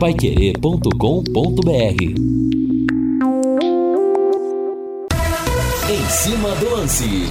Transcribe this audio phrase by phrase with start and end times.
[0.00, 2.02] paiquerê.com.br
[5.90, 7.26] Em cima do lance.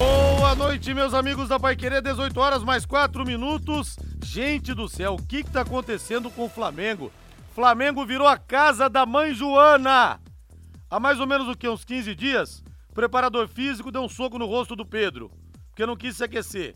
[0.00, 3.98] Boa noite, meus amigos da Pai Querer, 18 horas mais 4 minutos.
[4.24, 7.12] Gente do céu, o que, que tá acontecendo com o Flamengo?
[7.54, 10.18] Flamengo virou a casa da mãe Joana.
[10.88, 11.68] Há mais ou menos o que?
[11.68, 12.64] Uns 15 dias?
[12.88, 15.30] O preparador físico deu um soco no rosto do Pedro,
[15.68, 16.74] porque não quis se aquecer.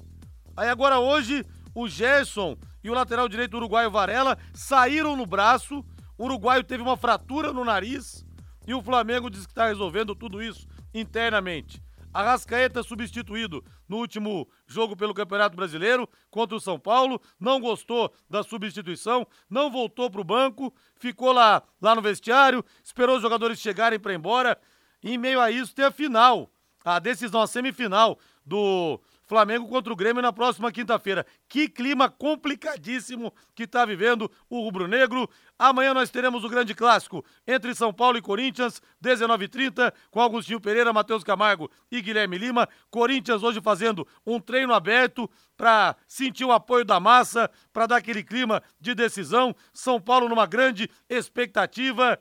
[0.54, 1.42] Aí agora hoje,
[1.74, 2.54] o Gerson
[2.84, 5.82] e o lateral direito uruguaio Varela saíram no braço.
[6.18, 8.24] O uruguaio teve uma fratura no nariz
[8.66, 11.82] e o Flamengo diz que está resolvendo tudo isso internamente.
[12.12, 18.44] Arrascaeta substituído no último jogo pelo Campeonato Brasileiro contra o São Paulo, não gostou da
[18.44, 23.98] substituição, não voltou para o banco, ficou lá, lá no vestiário, esperou os jogadores chegarem
[23.98, 24.56] para ir embora.
[25.02, 26.48] E em meio a isso tem a final,
[26.84, 28.16] a decisão, a semifinal
[28.46, 31.26] do Flamengo contra o Grêmio na próxima quinta-feira.
[31.48, 35.28] Que clima complicadíssimo que está vivendo o Rubro Negro.
[35.58, 40.92] Amanhã nós teremos o grande clássico entre São Paulo e Corinthians, 19h30, com Agostinho Pereira,
[40.92, 42.68] Matheus Camargo e Guilherme Lima.
[42.90, 48.22] Corinthians hoje fazendo um treino aberto para sentir o apoio da massa, para dar aquele
[48.22, 49.54] clima de decisão.
[49.72, 52.18] São Paulo numa grande expectativa.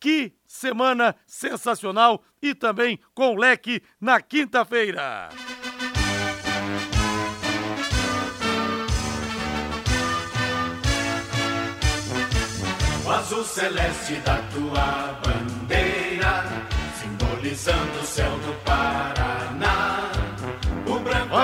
[0.00, 5.28] Que semana sensacional e também com leque na quinta-feira.
[13.18, 16.44] Azul celeste da tua bandeira,
[17.00, 19.07] simbolizando o céu do Paraná.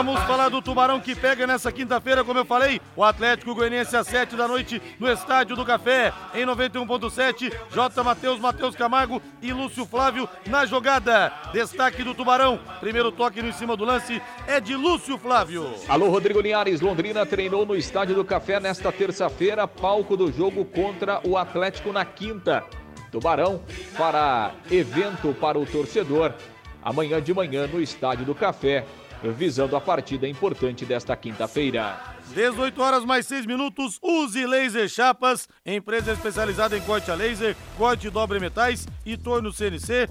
[0.04, 4.06] Vamos falar do Tubarão que pega nessa quinta-feira, como eu falei, o Atlético Goianiense às
[4.06, 8.04] 7 da noite no Estádio do Café, em 91.7, J.
[8.04, 11.32] Matheus, Matheus Camargo e Lúcio Flávio na jogada.
[11.54, 15.74] Destaque do Tubarão, primeiro toque no em cima do lance é de Lúcio Flávio.
[15.88, 16.82] Alô, Rodrigo Linhares.
[16.82, 22.04] Londrina treinou no Estádio do Café nesta terça-feira, palco do jogo contra o Atlético na
[22.04, 22.62] quinta.
[23.10, 23.62] Tubarão
[23.96, 26.34] fará evento para o torcedor
[26.84, 28.84] amanhã de manhã no Estádio do Café,
[29.32, 31.98] visando a partida importante desta quinta-feira.
[32.34, 38.06] 18 horas mais 6 minutos, use Laser Chapas, empresa especializada em corte a laser, corte
[38.06, 40.08] e dobre metais e torno CNC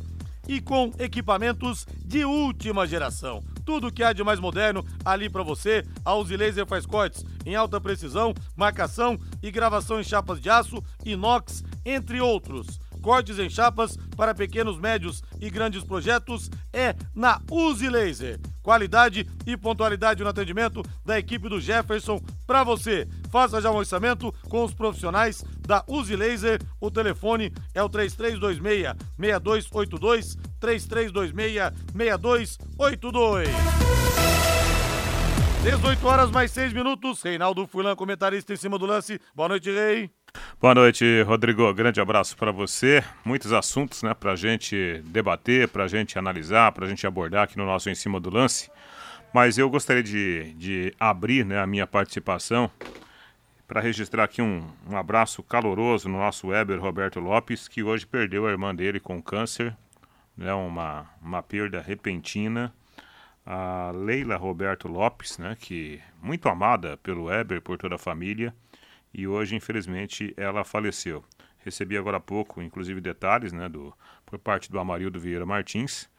[0.48, 3.44] e com equipamentos de última geração.
[3.66, 5.84] Tudo que há de mais moderno ali para você.
[6.04, 10.84] A Uzi Laser faz cortes em alta precisão, marcação e gravação em chapas de aço,
[11.06, 12.80] inox, entre outros.
[13.04, 18.40] Cortes em chapas para pequenos, médios e grandes projetos é na Uzi Laser.
[18.64, 23.06] Qualidade e pontualidade no atendimento da equipe do Jefferson para você.
[23.30, 26.62] Faça já um orçamento com os profissionais da Uzi Laser.
[26.80, 33.50] O telefone é o 3326 6282 3326 6282.
[35.62, 37.22] 18 horas mais 6 minutos.
[37.22, 39.20] Reinaldo Fulan, comentarista em cima do lance.
[39.36, 40.23] Boa noite, Rei.
[40.64, 41.74] Boa noite, Rodrigo.
[41.74, 43.04] Grande abraço para você.
[43.26, 47.90] Muitos assuntos, né, para gente debater, para gente analisar, para gente abordar aqui no nosso
[47.90, 48.72] Em Cima do Lance.
[49.34, 52.72] Mas eu gostaria de, de abrir né, a minha participação
[53.68, 58.48] para registrar aqui um, um abraço caloroso no nosso Weber Roberto Lopes, que hoje perdeu
[58.48, 59.76] a irmã dele com câncer,
[60.38, 62.74] né, uma, uma perda repentina.
[63.46, 68.54] A Leila Roberto Lopes, né, que muito amada pelo Weber, por toda a família
[69.14, 71.24] e hoje, infelizmente, ela faleceu.
[71.60, 73.94] Recebi agora há pouco, inclusive, detalhes né, do,
[74.26, 76.10] por parte do Amarildo Vieira Martins,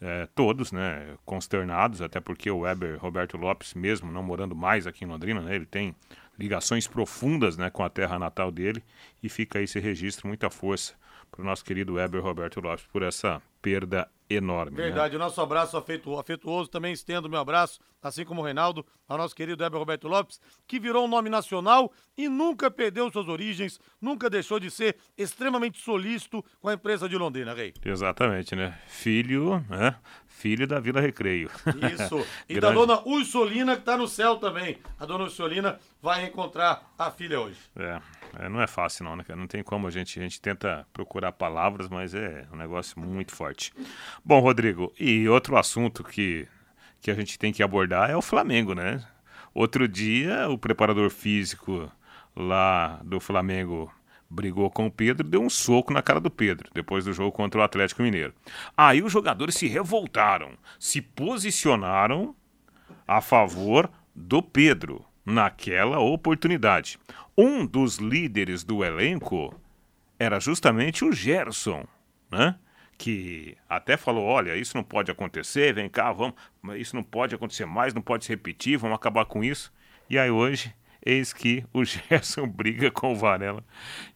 [0.00, 5.04] é, todos né, consternados, até porque o Weber Roberto Lopes, mesmo não morando mais aqui
[5.04, 5.94] em Londrina, né, ele tem
[6.38, 8.82] ligações profundas né, com a terra natal dele
[9.22, 10.94] e fica aí esse registro, muita força
[11.30, 14.76] para o nosso querido Weber Roberto Lopes por essa perda enorme.
[14.76, 14.84] né?
[14.84, 18.84] Verdade, o nosso abraço afetuoso, afetuoso também estendo o meu abraço, assim como o Reinaldo,
[19.08, 23.28] ao nosso querido Heber Roberto Lopes, que virou um nome nacional e nunca perdeu suas
[23.28, 27.74] origens, nunca deixou de ser extremamente solícito com a empresa de Londrina, Rei.
[27.84, 28.78] Exatamente, né?
[28.86, 29.96] Filho, né?
[30.26, 31.50] Filho da Vila Recreio.
[31.94, 32.26] Isso.
[32.48, 34.78] E da dona Ursulina, que tá no céu também.
[34.98, 37.58] A dona Ursulina vai encontrar a filha hoje.
[37.76, 38.00] É,
[38.40, 39.24] é, não é fácil não, né?
[39.36, 43.32] Não tem como a gente, a gente tenta procurar palavras, mas é um negócio muito
[43.34, 43.72] forte.
[44.22, 46.46] Bom, Rodrigo, e outro assunto que,
[47.00, 49.02] que a gente tem que abordar é o Flamengo, né?
[49.54, 51.90] Outro dia, o preparador físico
[52.36, 53.90] lá do Flamengo
[54.28, 57.60] brigou com o Pedro, deu um soco na cara do Pedro, depois do jogo contra
[57.60, 58.34] o Atlético Mineiro.
[58.76, 62.34] Aí os jogadores se revoltaram, se posicionaram
[63.06, 66.98] a favor do Pedro naquela oportunidade.
[67.36, 69.54] Um dos líderes do elenco
[70.18, 71.86] era justamente o Gerson,
[72.30, 72.56] né?
[73.04, 76.34] Que até falou: olha, isso não pode acontecer, vem cá, vamos,
[76.76, 79.72] isso não pode acontecer mais, não pode se repetir, vamos acabar com isso.
[80.08, 80.74] E aí hoje
[81.04, 83.62] Eis que o Gerson briga com o Varela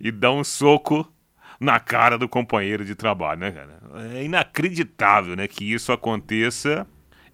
[0.00, 1.12] e dá um soco
[1.61, 3.81] na cara do companheiro de trabalho, né, cara?
[4.14, 6.87] É inacreditável, né, que isso aconteça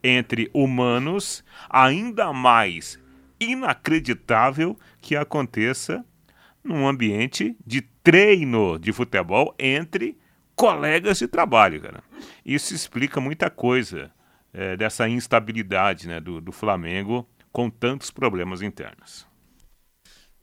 [0.02, 2.98] entre humanos, ainda mais
[3.38, 6.04] inacreditável que aconteça
[6.62, 10.18] num ambiente de treino de futebol entre
[10.54, 12.02] colegas de trabalho, cara.
[12.44, 14.10] Isso explica muita coisa
[14.52, 19.26] é, dessa instabilidade né, do, do Flamengo com tantos problemas internos.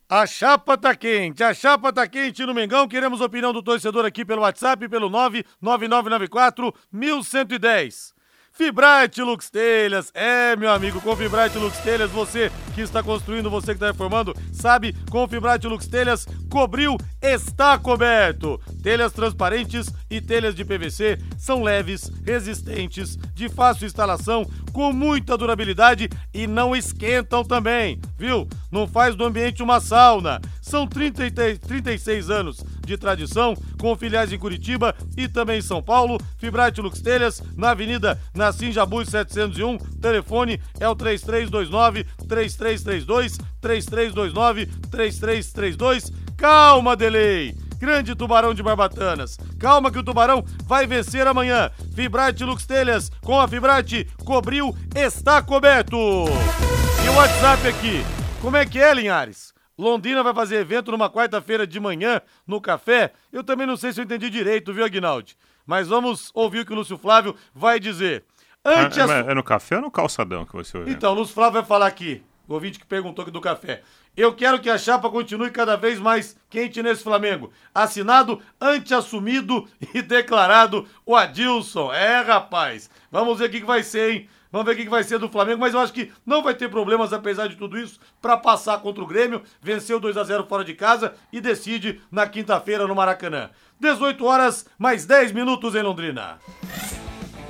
[0.10, 2.86] A chapa tá quente, a chapa tá quente no Mengão.
[2.88, 8.14] Queremos opinião do torcedor aqui pelo WhatsApp, pelo 99994 1110.
[8.54, 10.12] Fibrate Lux Telhas.
[10.14, 14.36] É, meu amigo, com Fibrate Lux Telhas, você que está construindo, você que está reformando,
[14.52, 18.60] sabe, com Fibrate Lux Telhas, cobriu, está coberto.
[18.84, 26.10] Telhas transparentes e telhas de PVC são leves, resistentes, de fácil instalação, com muita durabilidade
[26.34, 28.48] e não esquentam também, viu?
[28.72, 30.40] Não faz do ambiente uma sauna.
[30.62, 36.20] São 30, 36 anos de tradição, com filiais em Curitiba e também em São Paulo.
[36.38, 39.78] Fibrate Lux Telhas, na Avenida Nassim Jabuz 701.
[40.00, 46.12] Telefone é o 3329 3332 3329 3332.
[46.38, 47.56] Calma, Delay!
[47.82, 49.38] Grande Tubarão de Barbatanas.
[49.60, 51.72] Calma que o Tubarão vai vencer amanhã.
[51.96, 55.98] Fibrate Lux Telhas com a Fibrate cobriu, está coberto.
[55.98, 58.06] E o WhatsApp aqui.
[58.40, 59.51] Como é que é, Linhares?
[59.82, 63.12] Londrina vai fazer evento numa quarta-feira de manhã no café.
[63.34, 65.36] Eu também não sei se eu entendi direito, viu, Aguinaldi?
[65.66, 68.24] Mas vamos ouvir o que o Lúcio Flávio vai dizer.
[68.64, 70.94] Antes é, é, é no café ou no calçadão que você ouviu?
[70.94, 72.24] Então, o Lúcio Flávio vai falar aqui.
[72.48, 73.82] O ouvinte que perguntou aqui do café.
[74.16, 77.52] Eu quero que a chapa continue cada vez mais quente nesse Flamengo.
[77.74, 81.92] Assinado, anteassumido e declarado o Adilson.
[81.94, 82.90] É, rapaz.
[83.10, 84.30] Vamos ver o que vai ser, hein?
[84.52, 86.70] Vamos ver o que vai ser do Flamengo, mas eu acho que não vai ter
[86.70, 89.42] problemas, apesar de tudo isso, para passar contra o Grêmio.
[89.62, 93.50] Venceu 2 a 0 fora de casa e decide na quinta-feira no Maracanã.
[93.80, 96.40] 18 horas, mais 10 minutos em Londrina.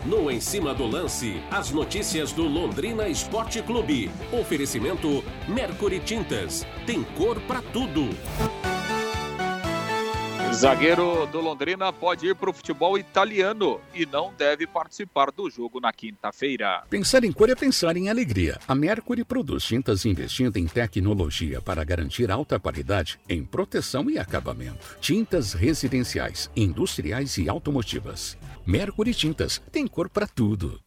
[0.06, 4.10] No Em Cima do Lance, as notícias do Londrina Esporte Clube.
[4.32, 6.66] Oferecimento Mercury Tintas.
[6.88, 8.10] Tem cor para tudo.
[10.54, 15.80] Zagueiro do Londrina pode ir para o futebol italiano e não deve participar do jogo
[15.80, 16.84] na quinta-feira.
[16.90, 18.60] Pensar em cor é pensar em alegria.
[18.68, 24.98] A Mercury produz tintas investindo em tecnologia para garantir alta qualidade em proteção e acabamento.
[25.00, 28.38] Tintas residenciais, industriais e automotivas.
[28.66, 30.80] Mercury Tintas tem cor para tudo.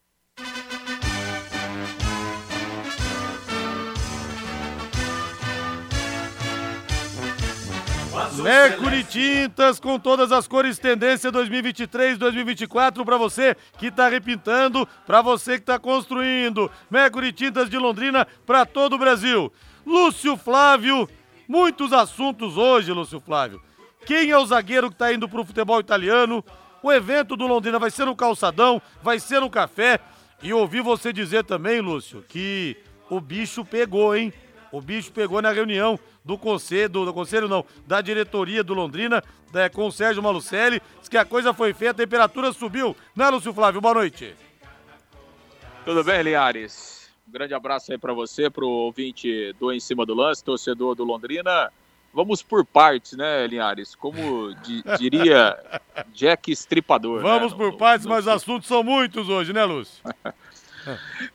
[8.44, 15.52] Mercury Tintas com todas as cores tendência 2023-2024 para você que está repintando, para você
[15.52, 16.70] que está construindo.
[16.90, 19.50] Mercury Tintas de Londrina para todo o Brasil.
[19.86, 21.08] Lúcio Flávio,
[21.48, 23.62] muitos assuntos hoje, Lúcio Flávio.
[24.04, 26.44] Quem é o zagueiro que está indo para o futebol italiano?
[26.82, 29.98] O evento do Londrina vai ser no calçadão, vai ser no café.
[30.42, 32.76] E ouvi você dizer também, Lúcio, que
[33.08, 34.34] o bicho pegou, hein?
[34.70, 39.22] O bicho pegou na reunião do conselho, do, do conselho não, da diretoria do Londrina,
[39.52, 43.28] é, com o Sérgio Malucelli, diz que a coisa foi feita, a temperatura subiu, né,
[43.28, 43.80] Lúcio Flávio?
[43.80, 44.34] Boa noite.
[45.84, 47.10] Tudo bem, Liares?
[47.28, 50.94] Um grande abraço aí para você, para o ouvinte do Em Cima do Lance, torcedor
[50.94, 51.70] do Londrina.
[52.14, 53.94] Vamos por partes, né, Linhares?
[53.94, 55.58] Como di diria
[56.14, 57.16] Jack Estripador.
[57.16, 57.58] Né, Vamos né?
[57.58, 60.02] por partes, mas os assuntos são muitos hoje, né, Lúcio?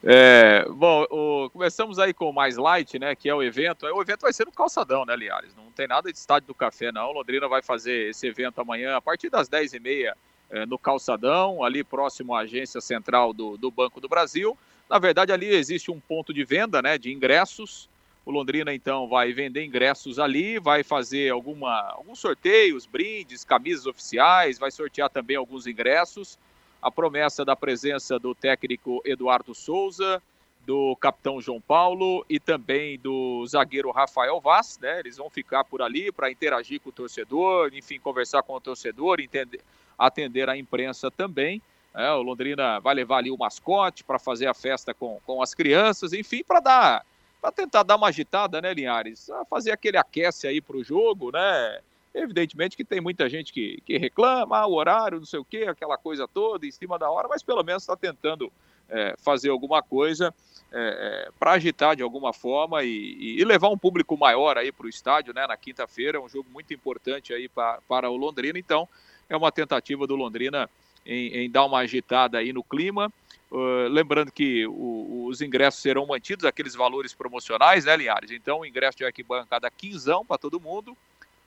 [0.04, 3.86] É, bom, o, começamos aí com o Mais Light, né, que é o evento.
[3.86, 5.56] O evento vai ser no Calçadão, né, Liares?
[5.56, 7.12] Não tem nada de estádio do café, não.
[7.12, 10.14] Londrina vai fazer esse evento amanhã a partir das 10h30
[10.50, 14.58] é, no Calçadão, ali próximo à agência central do, do Banco do Brasil.
[14.90, 17.90] Na verdade, ali existe um ponto de venda, né, de ingressos.
[18.26, 24.60] O Londrina, então, vai vender ingressos ali, vai fazer alguma, alguns sorteios, brindes, camisas oficiais,
[24.60, 26.38] vai sortear também alguns ingressos
[26.82, 30.22] a promessa da presença do técnico Eduardo Souza,
[30.66, 35.00] do capitão João Paulo e também do zagueiro Rafael Vaz, né?
[35.00, 39.20] Eles vão ficar por ali para interagir com o torcedor, enfim, conversar com o torcedor,
[39.20, 39.62] entender,
[39.98, 41.62] atender a imprensa também.
[41.94, 45.56] É, o Londrina vai levar ali o mascote para fazer a festa com, com as
[45.56, 47.06] crianças, enfim, para dar
[47.42, 49.30] para tentar dar uma agitada, né, Linhares?
[49.50, 51.80] Fazer aquele aquece aí para o jogo, né?
[52.14, 55.66] Evidentemente que tem muita gente que, que reclama, ah, o horário, não sei o quê,
[55.68, 58.52] aquela coisa toda em cima da hora, mas pelo menos está tentando
[58.90, 60.34] é, fazer alguma coisa
[60.72, 64.86] é, é, para agitar de alguma forma e, e, levar um público maior aí para
[64.86, 65.46] o estádio, né?
[65.48, 68.88] Na quinta-feira, é um jogo muito importante aí pra, para o Londrina, então
[69.30, 70.70] é uma tentativa do Londrina
[71.06, 73.12] em, em dar uma agitada aí no clima.
[73.52, 78.30] Uh, lembrando que o, os ingressos serão mantidos, aqueles valores promocionais, né, Linhares?
[78.30, 80.96] Então, o ingresso de arquibancada 15 para todo mundo,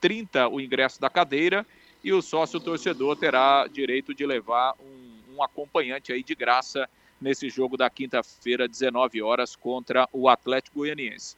[0.03, 1.65] 30 o ingresso da cadeira
[2.03, 6.89] e o sócio torcedor terá direito de levar um, um acompanhante aí de graça
[7.21, 11.37] nesse jogo da quinta-feira, 19 horas, contra o Atlético Goianiense.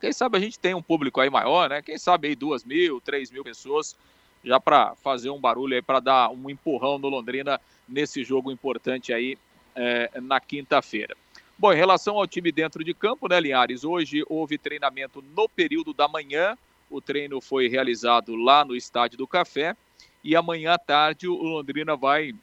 [0.00, 1.80] Quem sabe a gente tem um público aí maior, né?
[1.80, 3.96] Quem sabe aí duas mil, três mil pessoas
[4.44, 9.12] já para fazer um barulho aí, para dar um empurrão no Londrina nesse jogo importante
[9.12, 9.38] aí
[9.76, 11.16] é, na quinta-feira.
[11.56, 13.84] Bom, em relação ao time dentro de campo, né, Linhares?
[13.84, 16.58] Hoje houve treinamento no período da manhã.
[16.90, 19.76] O treino foi realizado lá no Estádio do Café.
[20.22, 22.34] E amanhã à tarde o Londrina vai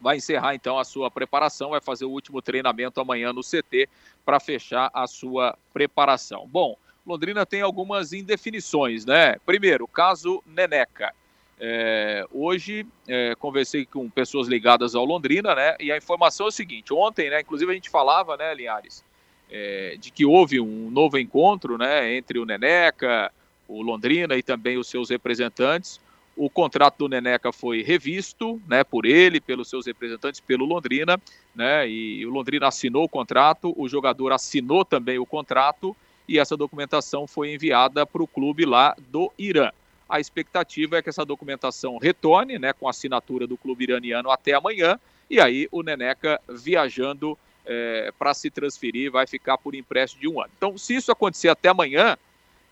[0.00, 3.88] vai encerrar então a sua preparação, vai fazer o último treinamento amanhã no CT
[4.22, 6.46] para fechar a sua preparação.
[6.46, 9.36] Bom, Londrina tem algumas indefinições, né?
[9.46, 11.14] Primeiro, caso Neneca.
[11.58, 15.76] É, hoje é, conversei com pessoas ligadas ao Londrina, né?
[15.78, 17.40] E a informação é o seguinte: ontem, né?
[17.40, 19.04] Inclusive a gente falava, né, Linhares,
[19.50, 23.32] é, de que houve um novo encontro, né, entre o Neneca,
[23.68, 26.00] o Londrina e também os seus representantes.
[26.36, 31.20] O contrato do Neneca foi revisto, né, por ele, pelos seus representantes, pelo Londrina,
[31.54, 35.96] né, e o Londrina assinou o contrato, o jogador assinou também o contrato
[36.28, 39.70] e essa documentação foi enviada para o clube lá do Irã.
[40.08, 44.54] A expectativa é que essa documentação retorne, né, com a assinatura do clube iraniano até
[44.54, 44.98] amanhã,
[45.30, 50.40] e aí o Neneca viajando é, para se transferir vai ficar por empréstimo de um
[50.40, 50.50] ano.
[50.56, 52.16] Então, se isso acontecer até amanhã,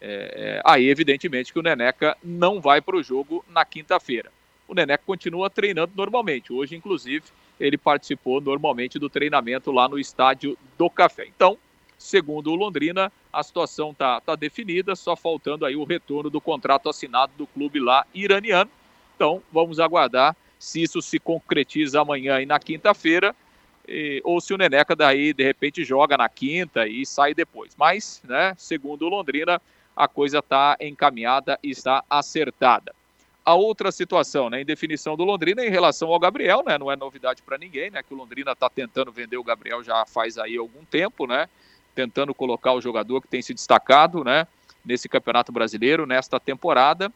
[0.05, 4.33] é, é, aí, evidentemente, que o Neneca não vai para o jogo na quinta-feira.
[4.67, 6.53] O Neneca continua treinando normalmente.
[6.53, 7.25] Hoje, inclusive,
[7.61, 11.29] ele participou normalmente do treinamento lá no estádio do Café.
[11.29, 11.57] Então,
[11.97, 16.89] segundo o Londrina, a situação está tá definida, só faltando aí o retorno do contrato
[16.89, 18.71] assinado do clube lá iraniano.
[19.15, 23.37] Então, vamos aguardar se isso se concretiza amanhã e na quinta-feira,
[24.25, 27.73] ou se o Neneca daí de repente joga na quinta e sai depois.
[27.77, 29.61] Mas, né, segundo o Londrina,
[29.97, 32.95] a coisa está encaminhada e está acertada.
[33.45, 36.97] A outra situação, né, em definição do Londrina em relação ao Gabriel, né, não é
[36.97, 40.57] novidade para ninguém, né, que o Londrina está tentando vender o Gabriel já faz aí
[40.57, 41.49] algum tempo, né,
[41.95, 44.47] tentando colocar o jogador que tem se destacado, né,
[44.85, 47.13] nesse Campeonato Brasileiro, nesta temporada.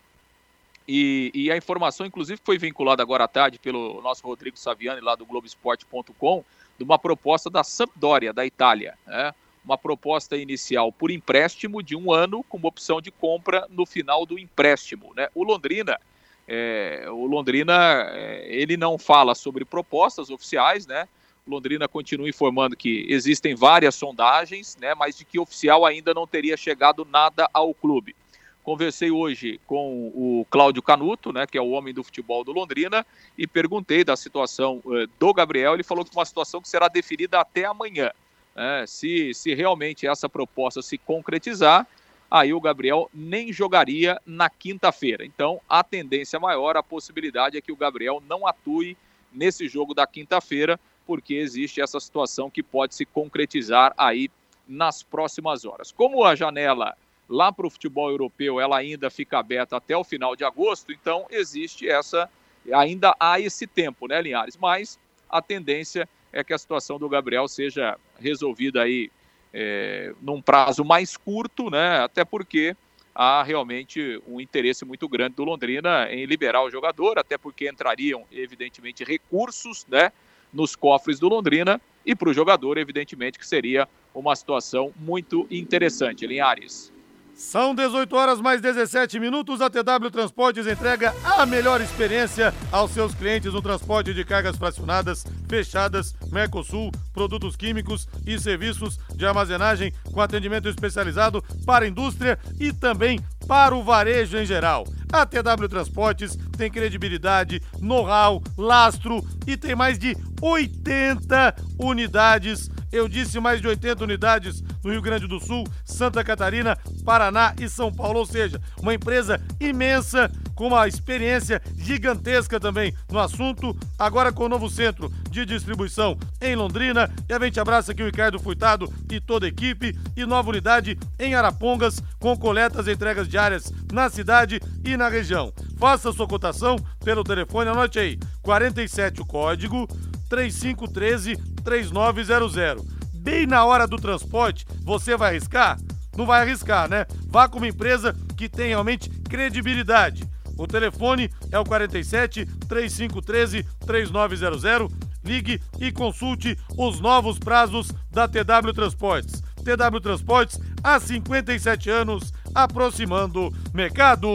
[0.88, 5.16] E, e, a informação, inclusive, foi vinculada agora à tarde pelo nosso Rodrigo Saviani, lá
[5.16, 6.44] do Globoesporte.com,
[6.78, 8.96] de uma proposta da Sampdoria, da Itália.
[9.04, 9.34] Né?
[9.66, 14.24] Uma proposta inicial por empréstimo de um ano, com uma opção de compra no final
[14.24, 15.12] do empréstimo.
[15.16, 15.28] Né?
[15.34, 15.98] O Londrina,
[16.46, 17.74] é, o Londrina,
[18.14, 21.08] é, ele não fala sobre propostas oficiais, né?
[21.44, 24.94] O Londrina continua informando que existem várias sondagens, né?
[24.94, 28.14] Mas de que oficial ainda não teria chegado nada ao clube.
[28.62, 33.06] Conversei hoje com o Cláudio Canuto, né, que é o homem do futebol do Londrina,
[33.38, 35.74] e perguntei da situação uh, do Gabriel.
[35.74, 38.10] Ele falou que uma situação que será definida até amanhã.
[38.56, 41.86] É, se, se realmente essa proposta se concretizar,
[42.30, 45.24] aí o Gabriel nem jogaria na quinta-feira.
[45.24, 48.96] Então, a tendência maior, a possibilidade é que o Gabriel não atue
[49.32, 54.30] nesse jogo da quinta-feira, porque existe essa situação que pode se concretizar aí
[54.66, 55.92] nas próximas horas.
[55.92, 56.96] Como a janela
[57.28, 61.26] lá para o futebol europeu ela ainda fica aberta até o final de agosto, então
[61.30, 62.28] existe essa,
[62.72, 64.56] ainda há esse tempo, né, Linhares?
[64.56, 64.98] Mas
[65.28, 69.10] a tendência é que a situação do Gabriel seja resolvida aí
[69.54, 72.00] é, num prazo mais curto, né?
[72.00, 72.76] Até porque
[73.14, 78.24] há realmente um interesse muito grande do Londrina em liberar o jogador, até porque entrariam,
[78.30, 80.12] evidentemente, recursos, né?
[80.52, 86.26] Nos cofres do Londrina e para o jogador, evidentemente, que seria uma situação muito interessante.
[86.26, 86.92] Linhares.
[87.36, 89.60] São 18 horas mais 17 minutos.
[89.60, 95.22] A TW Transportes entrega a melhor experiência aos seus clientes no transporte de cargas fracionadas,
[95.46, 102.72] fechadas, Mercosul, produtos químicos e serviços de armazenagem com atendimento especializado para a indústria e
[102.72, 104.84] também para o varejo em geral.
[105.12, 113.38] A TW Transportes tem credibilidade, know-how, lastro e tem mais de 80 unidades eu disse
[113.40, 118.20] mais de 80 unidades no Rio Grande do Sul, Santa Catarina, Paraná e São Paulo.
[118.20, 123.76] Ou seja, uma empresa imensa com uma experiência gigantesca também no assunto.
[123.98, 127.10] Agora com o novo centro de distribuição em Londrina.
[127.28, 129.98] E a gente abraça aqui o Ricardo Furtado e toda a equipe.
[130.16, 135.52] E nova unidade em Arapongas com coletas e entregas diárias na cidade e na região.
[135.78, 139.86] Faça sua cotação pelo telefone, anote aí, 47 o código
[140.28, 142.95] 3513 3900.
[143.26, 145.80] Bem na hora do transporte, você vai arriscar?
[146.16, 147.06] Não vai arriscar, né?
[147.26, 150.22] Vá com uma empresa que tem realmente credibilidade.
[150.56, 154.92] O telefone é o 47 3513 3900.
[155.24, 159.42] Ligue e consulte os novos prazos da TW Transportes.
[159.56, 164.28] TW Transportes há 57 anos, aproximando mercado.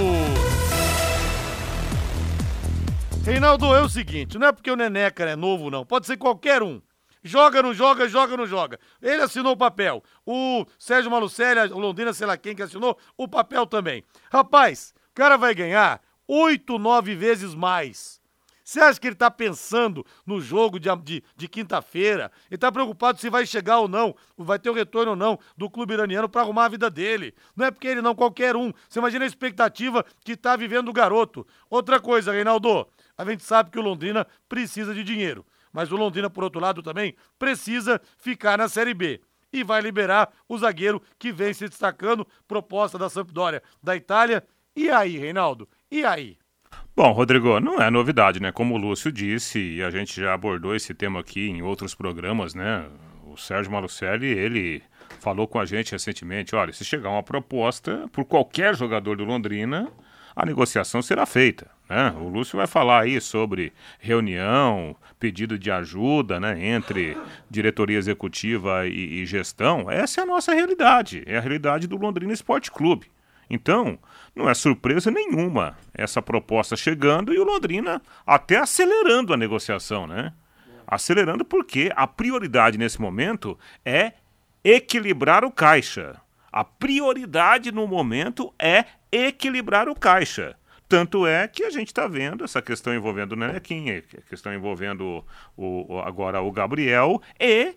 [3.24, 5.86] Reinaldo, é o seguinte, não é porque o Neneca é novo, não.
[5.86, 6.82] Pode ser qualquer um.
[7.24, 8.80] Joga, não joga, joga, não joga.
[9.02, 10.04] Ele assinou o papel.
[10.26, 14.04] O Sérgio Malucelli, o Londrina, sei lá quem que assinou, o papel também.
[14.32, 18.22] Rapaz, o cara vai ganhar oito, nove vezes mais.
[18.64, 22.32] Você acha que ele tá pensando no jogo de, de, de quinta-feira?
[22.50, 25.70] Ele tá preocupado se vai chegar ou não, vai ter o retorno ou não do
[25.70, 27.36] clube iraniano para arrumar a vida dele.
[27.54, 28.72] Não é porque ele não, qualquer um.
[28.88, 31.46] Você imagina a expectativa que tá vivendo o garoto.
[31.70, 32.88] Outra coisa, Reinaldo,
[33.18, 35.46] a gente sabe que o Londrina precisa de dinheiro.
[35.72, 39.22] Mas o Londrina, por outro lado, também precisa ficar na Série B.
[39.54, 44.44] E vai liberar o zagueiro que vem se destacando, proposta da Sampdoria da Itália.
[44.76, 45.68] E aí, Reinaldo?
[45.90, 46.38] E aí?
[46.96, 48.52] Bom, Rodrigo, não é novidade, né?
[48.52, 52.54] Como o Lúcio disse, e a gente já abordou esse tema aqui em outros programas,
[52.54, 52.86] né?
[53.24, 54.84] O Sérgio Malucelli, ele
[55.20, 59.92] falou com a gente recentemente, olha, se chegar uma proposta por qualquer jogador do Londrina,
[60.36, 61.70] a negociação será feita.
[61.92, 62.16] Né?
[62.22, 67.18] O Lúcio vai falar aí sobre reunião, pedido de ajuda né, entre
[67.50, 69.92] diretoria executiva e, e gestão.
[69.92, 73.12] Essa é a nossa realidade, é a realidade do Londrina Esporte Clube.
[73.50, 74.00] Então,
[74.34, 80.32] não é surpresa nenhuma essa proposta chegando e o Londrina até acelerando a negociação, né?
[80.88, 84.14] Acelerando porque a prioridade nesse momento é
[84.64, 86.16] equilibrar o caixa.
[86.50, 90.56] A prioridade no momento é equilibrar o caixa.
[90.92, 95.24] Tanto é que a gente está vendo essa questão envolvendo o Nenequinha, a questão envolvendo
[95.56, 97.74] o, o, agora o Gabriel e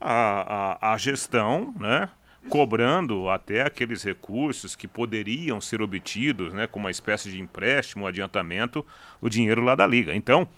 [0.00, 2.08] a, a, a gestão, né?
[2.48, 8.86] cobrando até aqueles recursos que poderiam ser obtidos, né, com uma espécie de empréstimo, adiantamento,
[9.20, 10.14] o dinheiro lá da liga.
[10.14, 10.48] Então,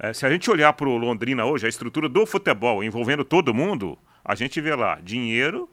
[0.00, 3.54] é, se a gente olhar para o Londrina hoje, a estrutura do futebol envolvendo todo
[3.54, 5.70] mundo, a gente vê lá dinheiro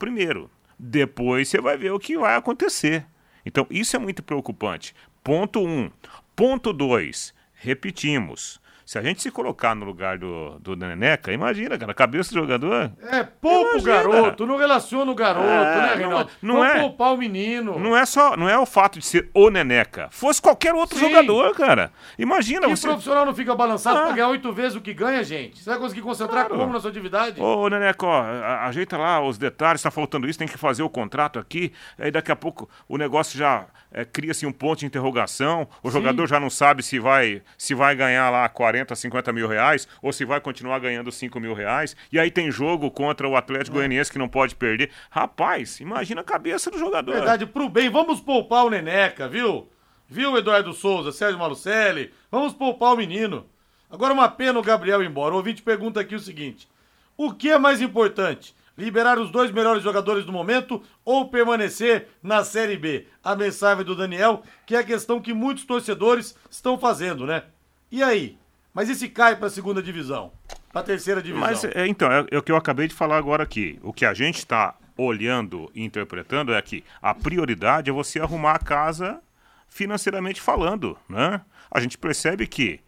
[0.00, 3.06] primeiro, depois você vai ver o que vai acontecer.
[3.46, 4.92] Então, isso é muito preocupante.
[5.22, 5.68] Ponto 1.
[5.68, 5.90] Um.
[6.34, 7.32] Ponto 2.
[7.54, 8.60] Repetimos.
[8.86, 12.38] Se a gente se colocar no lugar do, do Neneca, imagina, cara, a cabeça do
[12.38, 12.92] jogador.
[13.02, 16.30] É, poupa o garoto, não relaciona o garoto, é, né, Reinaldo?
[16.40, 17.80] Não, não é poupar o menino.
[17.80, 20.06] Não é só, não é o fato de ser o Neneca.
[20.12, 21.08] Fosse qualquer outro Sim.
[21.08, 21.90] jogador, cara.
[22.16, 22.86] Imagina que você.
[22.86, 24.02] profissional não fica balançado ah.
[24.04, 25.64] pra ganhar oito vezes o que ganha, gente?
[25.64, 26.60] Você vai conseguir concentrar claro.
[26.60, 27.40] como na sua atividade?
[27.40, 28.22] Ô, Neneca, ó,
[28.68, 31.72] ajeita lá os detalhes, tá faltando isso, tem que fazer o contrato aqui.
[31.98, 35.66] Aí daqui a pouco o negócio já é, cria-se um ponto de interrogação.
[35.82, 35.94] O Sim.
[35.94, 39.88] jogador já não sabe se vai, se vai ganhar lá 40 40, 50 mil reais,
[40.02, 41.96] ou se vai continuar ganhando 5 mil reais.
[42.12, 43.80] E aí tem jogo contra o Atlético é.
[43.80, 44.90] Goianiense que não pode perder.
[45.10, 47.14] Rapaz, imagina a cabeça do jogador.
[47.14, 49.68] Verdade, pro bem, vamos poupar o Neneca, viu?
[50.08, 52.12] Viu, Eduardo Souza, Sérgio Malucelli?
[52.30, 53.46] Vamos poupar o menino.
[53.90, 55.34] Agora uma pena o Gabriel ir embora.
[55.34, 56.68] O ouvinte pergunta aqui o seguinte:
[57.16, 58.54] o que é mais importante?
[58.78, 63.06] Liberar os dois melhores jogadores do momento ou permanecer na Série B?
[63.24, 67.44] A mensagem do Daniel, que é a questão que muitos torcedores estão fazendo, né?
[67.90, 68.36] E aí?
[68.76, 70.30] Mas e se cai para a segunda divisão?
[70.70, 71.48] Para a terceira divisão?
[71.48, 73.78] Mas, é, então, é, é, o que eu acabei de falar agora aqui.
[73.82, 78.52] O que a gente está olhando e interpretando é que a prioridade é você arrumar
[78.52, 79.18] a casa
[79.66, 81.40] financeiramente falando, né?
[81.70, 82.78] A gente percebe que,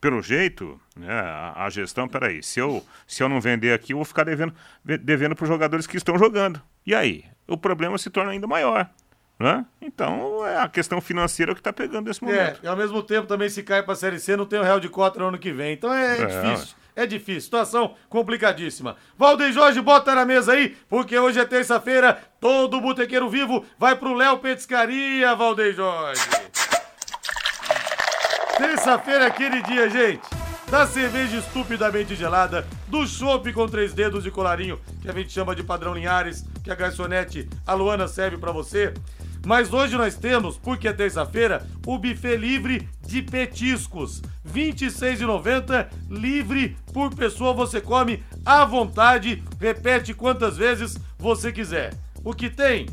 [0.00, 3.96] pelo jeito, né, a, a gestão, peraí, se eu, se eu não vender aqui, eu
[3.96, 6.62] vou ficar devendo, devendo para os jogadores que estão jogando.
[6.86, 7.24] E aí?
[7.48, 8.88] O problema se torna ainda maior.
[9.42, 9.66] Né?
[9.80, 12.38] Então é a questão financeira que está pegando nesse momento.
[12.38, 14.62] É, e ao mesmo tempo também se cai para a Série C, não tem o
[14.62, 15.72] Real de Cota no ano que vem.
[15.72, 16.76] Então é, é, é difícil.
[16.94, 18.96] É difícil, situação complicadíssima.
[19.18, 24.14] Valdeir Jorge, bota na mesa aí, porque hoje é terça-feira, todo botequeiro vivo vai pro
[24.14, 26.22] Léo Petiscaria, Valdeir Jorge.
[28.56, 34.30] Terça-feira é aquele dia, gente da cerveja estupidamente gelada, do chopp com três dedos de
[34.30, 38.52] colarinho, que a gente chama de padrão Linhares, que a garçonete a Luana serve para
[38.52, 38.94] você.
[39.44, 44.22] Mas hoje nós temos, porque é terça-feira, o buffet livre de petiscos.
[44.44, 51.92] R$ 26,90 livre por pessoa, você come à vontade, repete quantas vezes você quiser.
[52.24, 52.86] O que tem?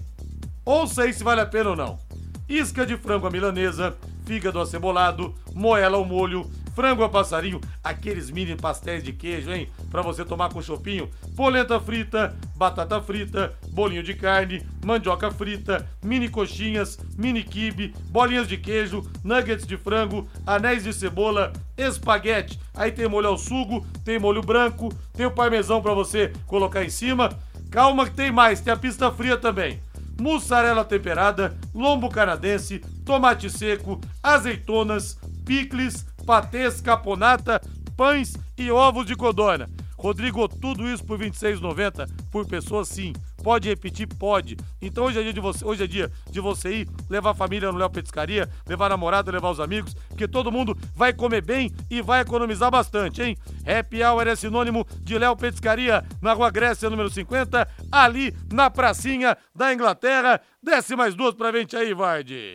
[0.66, 2.00] Ouça aí se vale a pena ou não.
[2.48, 8.56] Isca de frango à milanesa, fígado acebolado, moela ao molho, frango a passarinho, aqueles mini
[8.56, 9.68] pastéis de queijo, hein?
[9.92, 16.30] Pra você tomar com chopinho, polenta frita, batata frita, bolinho de carne, mandioca frita, mini
[16.30, 22.58] coxinhas, mini quibe, bolinhas de queijo, nuggets de frango, anéis de cebola, espaguete.
[22.74, 26.90] Aí tem molho ao sugo, tem molho branco, tem o parmesão para você colocar em
[26.90, 27.38] cima.
[27.70, 29.82] Calma que tem mais, tem a pista fria também.
[30.18, 37.60] mussarela temperada, lombo canadense, tomate seco, azeitonas, picles, patês, caponata,
[37.98, 39.68] pães e ovos de codorna.
[39.98, 43.14] Rodrigo, tudo isso por R$ 26,90 por pessoa, sim.
[43.44, 44.08] Pode repetir?
[44.08, 44.56] Pode.
[44.80, 47.72] Então hoje é dia de você, hoje é dia de você ir levar a família
[47.72, 51.72] no Léo Petiscaria, levar a namorada, levar os amigos, porque todo mundo vai comer bem
[51.90, 53.36] e vai economizar bastante, hein?
[53.66, 59.36] Happy Hour é sinônimo de Léo Petiscaria, na Rua Grécia, número 50, ali na pracinha
[59.56, 60.40] da Inglaterra.
[60.62, 62.54] Desce mais duas pra gente aí, Vardy.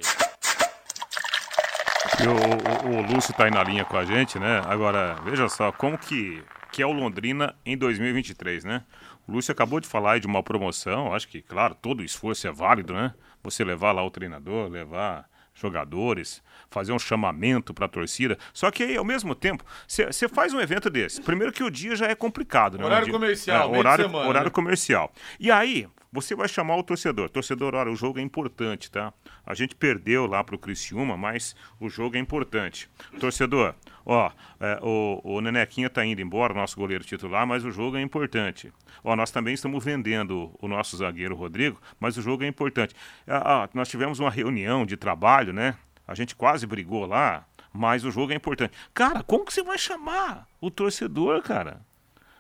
[2.23, 4.63] O, o, o, Lúcio tá aí na linha com a gente, né?
[4.67, 6.43] Agora, veja só, como que
[6.75, 8.83] que é o Londrina em 2023, né?
[9.29, 12.93] O Lúcio acabou de falar de uma promoção, acho que, claro, todo esforço é válido,
[12.93, 13.15] né?
[13.45, 15.25] Você levar lá o treinador, levar
[15.55, 18.37] jogadores, fazer um chamamento para a torcida.
[18.53, 21.23] Só que aí, ao mesmo tempo, você faz um evento desse.
[21.23, 22.85] Primeiro que o dia já é complicado, né?
[22.85, 24.53] Horário comercial, é, horário, semana, horário né?
[24.53, 25.13] comercial.
[25.39, 27.29] E aí, você vai chamar o torcedor.
[27.29, 29.13] Torcedor, olha, o jogo é importante, tá?
[29.45, 32.89] A gente perdeu lá pro Criciúma, mas o jogo é importante.
[33.19, 33.75] Torcedor,
[34.07, 37.97] ó, é, o, o Nenequinha tá indo embora, o nosso goleiro titular, mas o jogo
[37.97, 38.73] é importante.
[39.03, 42.95] Ó, nós também estamos vendendo o nosso zagueiro Rodrigo, mas o jogo é importante.
[43.27, 45.77] Ah, nós tivemos uma reunião de trabalho, né?
[46.07, 48.73] A gente quase brigou lá, mas o jogo é importante.
[48.95, 51.81] Cara, como que você vai chamar o torcedor, cara?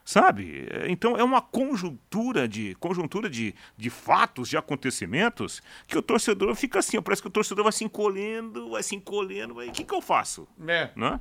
[0.05, 0.69] Sabe?
[0.87, 6.81] Então é uma conjuntura de conjuntura de, de fatos, de acontecimentos, que o torcedor fica
[6.81, 10.03] assim, parece que o torcedor vai se encolhendo, vai se encolhendo, o que, que eu
[10.03, 10.47] faço?
[10.69, 10.90] É.
[10.95, 11.19] Né?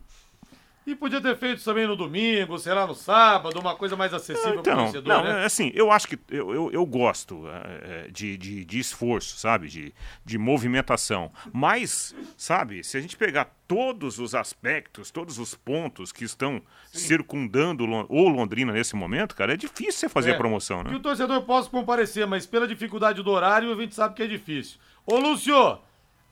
[0.85, 4.59] E podia ter feito também no domingo, sei lá, no sábado, uma coisa mais acessível
[4.59, 5.45] então, para o torcedor, não, né?
[5.45, 9.69] assim, eu acho que eu, eu, eu gosto é, de, de, de, esforço, sabe?
[9.69, 9.93] De,
[10.25, 11.31] de movimentação.
[11.53, 16.99] Mas, sabe, se a gente pegar todos os aspectos, todos os pontos que estão Sim.
[16.99, 20.89] circundando o Londrina nesse momento, cara, é difícil você fazer é, a promoção, né?
[20.89, 24.27] Que o torcedor possa comparecer, mas pela dificuldade do horário, a gente sabe que é
[24.27, 24.77] difícil.
[25.05, 25.79] Ô, Lúcio,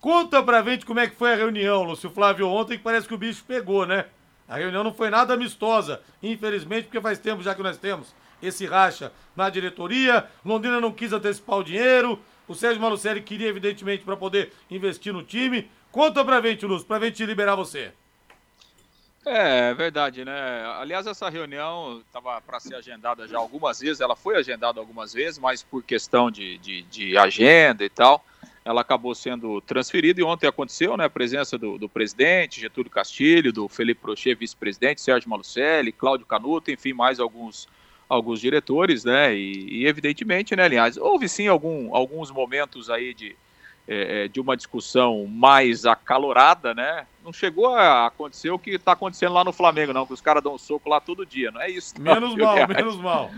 [0.01, 3.13] conta pra gente como é que foi a reunião, Lúcio Flávio, ontem, que parece que
[3.13, 4.07] o bicho pegou, né?
[4.51, 8.65] A reunião não foi nada amistosa, infelizmente, porque faz tempo já que nós temos esse
[8.65, 10.27] racha na diretoria.
[10.43, 12.19] Londrina não quis antecipar o dinheiro.
[12.49, 15.71] O Sérgio Malucelli queria, evidentemente, para poder investir no time.
[15.89, 17.93] Conta pra gente, Lúcio, pra gente liberar você.
[19.25, 20.65] É, é verdade, né?
[20.81, 25.39] Aliás, essa reunião estava para ser agendada já algumas vezes, ela foi agendada algumas vezes,
[25.39, 28.25] mas por questão de, de, de agenda e tal,
[28.63, 33.51] ela acabou sendo transferida e ontem aconteceu, né, a presença do, do presidente Getúlio Castilho,
[33.51, 37.67] do Felipe Prochê, vice-presidente, Sérgio Malucelli, Cláudio Canuto, enfim, mais alguns
[38.07, 43.37] alguns diretores, né, e, e evidentemente, né, aliás, houve sim algum, alguns momentos aí de,
[43.93, 47.05] é, é, de uma discussão mais acalorada, né?
[47.21, 50.41] Não chegou a acontecer o que está acontecendo lá no Flamengo, não, que os caras
[50.41, 51.95] dão um soco lá todo dia, não é isso?
[51.99, 53.31] Não, menos mal, menos mal.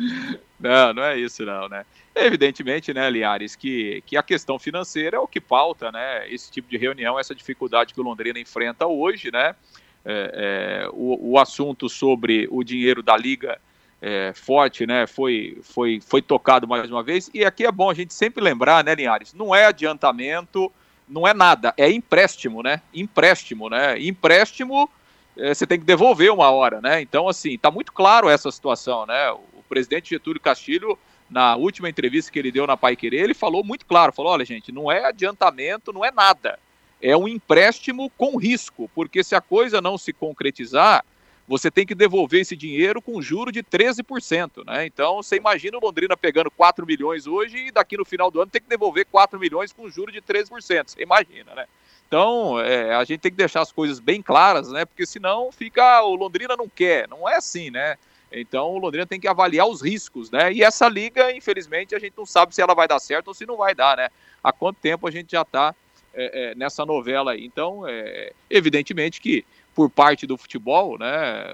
[0.63, 1.85] Não, não é isso, não, né?
[2.15, 6.25] Evidentemente, né, Liares, que, que a questão financeira é o que pauta, né?
[6.29, 9.57] Esse tipo de reunião, essa dificuldade que o Londrina enfrenta hoje, né?
[10.05, 13.59] É, é, o, o assunto sobre o dinheiro da Liga
[14.05, 15.07] é, forte, né?
[15.07, 17.31] Foi, foi, foi tocado mais uma vez.
[17.33, 19.33] E aqui é bom a gente sempre lembrar, né, Linhares?
[19.33, 20.69] Não é adiantamento,
[21.07, 22.81] não é nada, é empréstimo, né?
[22.93, 23.97] Empréstimo, né?
[23.97, 24.89] Empréstimo
[25.37, 27.01] é, você tem que devolver uma hora, né?
[27.01, 29.31] Então, assim, tá muito claro essa situação, né?
[29.31, 33.63] O presidente Getúlio Castilho, na última entrevista que ele deu na Pai Querer, ele falou
[33.63, 36.59] muito claro, falou, olha, gente, não é adiantamento, não é nada.
[37.01, 41.05] É um empréstimo com risco, porque se a coisa não se concretizar,
[41.47, 44.85] você tem que devolver esse dinheiro com juro de 13%, né?
[44.85, 48.49] Então, você imagina o Londrina pegando 4 milhões hoje e daqui no final do ano
[48.49, 50.89] tem que devolver 4 milhões com juro de 13%.
[50.89, 51.65] Você imagina, né?
[52.07, 54.85] Então, é, a gente tem que deixar as coisas bem claras, né?
[54.85, 57.07] Porque senão fica, o Londrina não quer.
[57.09, 57.97] Não é assim, né?
[58.31, 60.51] Então, o Londrina tem que avaliar os riscos, né?
[60.53, 63.45] E essa liga, infelizmente, a gente não sabe se ela vai dar certo ou se
[63.45, 64.09] não vai dar, né?
[64.43, 65.75] Há quanto tempo a gente já está
[66.13, 67.45] é, é, nessa novela aí.
[67.45, 71.45] Então, é, evidentemente que por parte do futebol, né,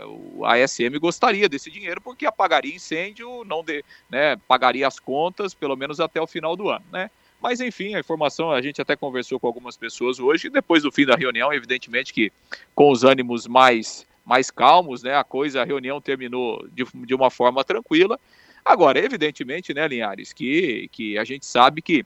[0.43, 5.75] a SM gostaria desse dinheiro porque apagaria incêndio, não de, né, pagaria as contas pelo
[5.75, 7.09] menos até o final do ano, né?
[7.41, 11.05] Mas enfim, a informação a gente até conversou com algumas pessoas hoje, depois do fim
[11.05, 12.31] da reunião, evidentemente que
[12.75, 17.31] com os ânimos mais mais calmos, né, a coisa, a reunião terminou de, de uma
[17.31, 18.19] forma tranquila.
[18.63, 22.05] Agora, evidentemente, né, Linhares, que, que a gente sabe que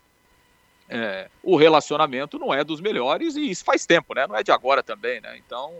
[0.88, 4.26] é, o relacionamento não é dos melhores e isso faz tempo, né?
[4.26, 5.38] Não é de agora também, né?
[5.38, 5.74] Então,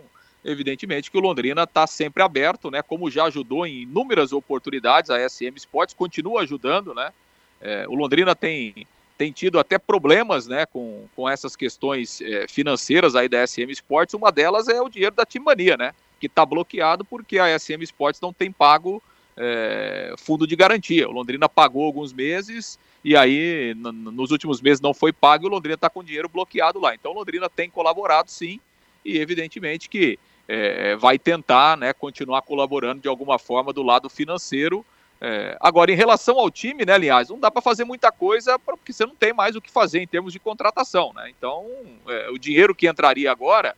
[0.44, 2.82] evidentemente que o Londrina está sempre aberto, né?
[2.82, 7.12] Como já ajudou em inúmeras oportunidades, a SM Sports continua ajudando, né?
[7.60, 10.66] É, o Londrina tem, tem tido até problemas, né?
[10.66, 14.14] Com, com essas questões é, financeiras aí da SM Sports.
[14.14, 15.94] Uma delas é o dinheiro da Timania, né?
[16.20, 19.02] Que está bloqueado porque a SM Sports não tem pago
[19.36, 21.08] é, fundo de garantia.
[21.08, 25.50] O Londrina pagou alguns meses e aí nos últimos meses não foi pago e o
[25.50, 26.94] Londrina está com dinheiro bloqueado lá.
[26.94, 28.60] Então o Londrina tem colaborado sim,
[29.04, 34.84] e evidentemente que é, vai tentar né, continuar colaborando de alguma forma do lado financeiro.
[35.20, 38.92] É, agora, em relação ao time, né, aliás, não dá para fazer muita coisa porque
[38.92, 41.12] você não tem mais o que fazer em termos de contratação.
[41.14, 41.32] Né?
[41.36, 41.66] Então,
[42.08, 43.74] é, o dinheiro que entraria agora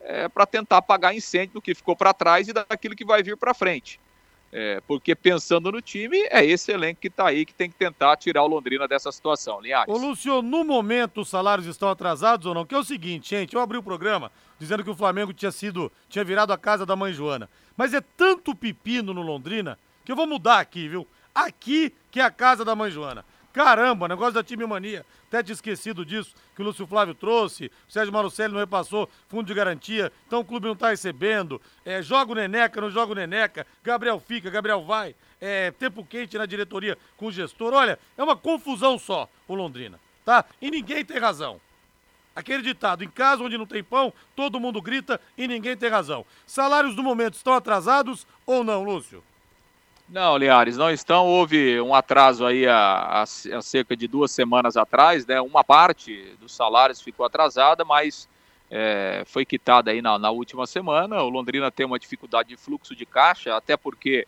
[0.00, 3.36] é para tentar pagar incêndio do que ficou para trás e daquilo que vai vir
[3.36, 4.00] para frente.
[4.52, 8.16] É, porque pensando no time, é esse elenco que está aí que tem que tentar
[8.16, 9.92] tirar o Londrina dessa situação, Linhares.
[9.92, 12.66] Ô, Lúcio, no momento os salários estão atrasados ou não?
[12.66, 15.90] Que é o seguinte, gente, eu abri o programa dizendo que o Flamengo tinha sido,
[16.08, 17.48] tinha virado a casa da mãe Joana.
[17.76, 21.06] Mas é tanto pepino no Londrina que eu vou mudar aqui, viu?
[21.32, 23.24] Aqui que é a casa da mãe Joana.
[23.52, 25.04] Caramba, negócio da time mania.
[25.28, 29.46] Até tinha esquecido disso, que o Lúcio Flávio trouxe, o Sérgio Marucelli não repassou fundo
[29.46, 31.60] de garantia, então o clube não está recebendo.
[31.84, 35.14] É, joga o Neneca, não joga o Neneca, Gabriel fica, Gabriel vai.
[35.40, 37.72] É, tempo quente na diretoria com o gestor.
[37.72, 40.44] Olha, é uma confusão só o Londrina, tá?
[40.60, 41.60] E ninguém tem razão.
[42.34, 46.24] Aquele ditado, em casa onde não tem pão, todo mundo grita e ninguém tem razão.
[46.46, 49.22] Salários do momento estão atrasados ou não, Lúcio?
[50.10, 51.24] Não, Liares, não estão.
[51.24, 53.26] Houve um atraso aí há, há,
[53.62, 55.40] cerca de duas semanas atrás, né?
[55.40, 58.28] Uma parte dos salários ficou atrasada, mas
[58.68, 61.22] é, foi quitada aí na, na, última semana.
[61.22, 64.26] O Londrina tem uma dificuldade de fluxo de caixa, até porque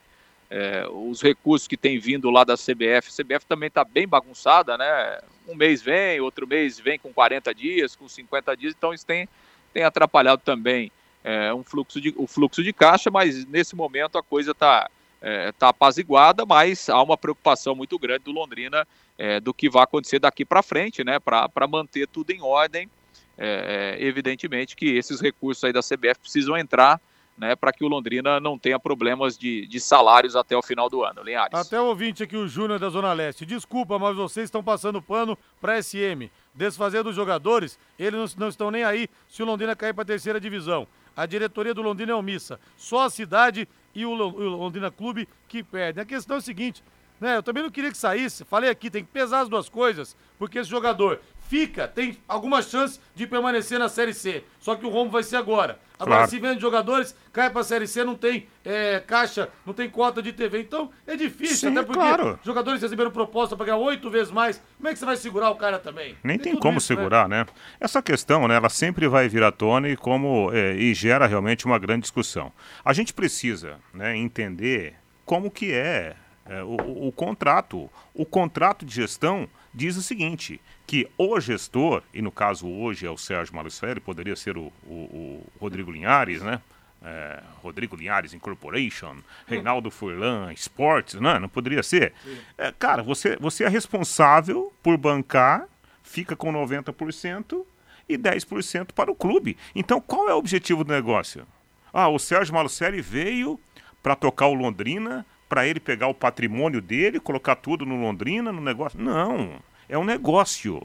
[0.48, 4.78] é, os recursos que tem vindo lá da CBF, a CBF também está bem bagunçada,
[4.78, 5.18] né?
[5.48, 9.28] Um mês vem, outro mês vem com 40 dias, com 50 dias, então isso tem,
[9.74, 10.92] tem atrapalhado também
[11.24, 14.88] é, um fluxo de, o fluxo de caixa, mas nesse momento a coisa está
[15.22, 19.70] está é, tá apaziguada, mas há uma preocupação muito grande do Londrina é, do que
[19.70, 22.90] vai acontecer daqui para frente, né, para manter tudo em ordem.
[23.38, 27.00] É, é, evidentemente que esses recursos aí da CBF precisam entrar
[27.36, 31.02] né, para que o Londrina não tenha problemas de, de salários até o final do
[31.02, 31.22] ano.
[31.22, 31.54] Linhares.
[31.54, 33.46] Até o ouvinte aqui, o Júnior da Zona Leste.
[33.46, 36.30] Desculpa, mas vocês estão passando pano para SM.
[36.54, 40.06] Desfazer dos jogadores, eles não, não estão nem aí se o Londrina cair para a
[40.06, 40.86] terceira divisão.
[41.16, 42.58] A diretoria do Londrina é omissa.
[42.76, 46.00] Só a cidade e o Londrina Clube que perde.
[46.00, 46.82] A questão é a seguinte,
[47.20, 47.36] né?
[47.36, 48.44] Eu também não queria que saísse.
[48.44, 52.98] Falei aqui, tem que pesar as duas coisas, porque esse jogador fica, tem alguma chance
[53.14, 54.44] de permanecer na Série C.
[54.58, 55.78] Só que o rombo vai ser agora.
[55.98, 56.30] Agora, claro.
[56.30, 60.32] se vende jogadores, cai pra Série C, não tem é, caixa, não tem cota de
[60.32, 60.60] TV.
[60.60, 62.38] Então, é difícil, Sim, até porque claro.
[62.42, 64.60] jogadores receberam proposta para ganhar oito vezes mais.
[64.76, 66.16] Como é que você vai segurar o cara também?
[66.24, 66.96] Nem tem, tem como isso, né?
[66.96, 67.40] segurar, né?
[67.40, 67.46] né?
[67.78, 71.66] Essa questão, né, ela sempre vai vir à tona e, como, é, e gera realmente
[71.66, 72.52] uma grande discussão.
[72.84, 77.88] A gente precisa né, entender como que é, é o, o, o contrato.
[78.12, 83.10] O contrato de gestão diz o seguinte, que o gestor, e no caso hoje é
[83.10, 86.60] o Sérgio Malucelli, poderia ser o, o, o Rodrigo Linhares, né?
[87.04, 91.38] É, Rodrigo Linhares Incorporation, Reinaldo Furlan Sports, não, né?
[91.40, 92.12] não poderia ser.
[92.56, 95.66] É, cara, você, você é responsável por bancar,
[96.04, 97.64] fica com 90%
[98.08, 99.56] e 10% para o clube.
[99.74, 101.44] Então, qual é o objetivo do negócio?
[101.92, 103.58] Ah, o Sérgio Malucelli veio
[104.00, 108.62] para tocar o Londrina, para ele pegar o patrimônio dele, colocar tudo no Londrina, no
[108.62, 108.98] negócio.
[108.98, 110.82] Não, é um negócio.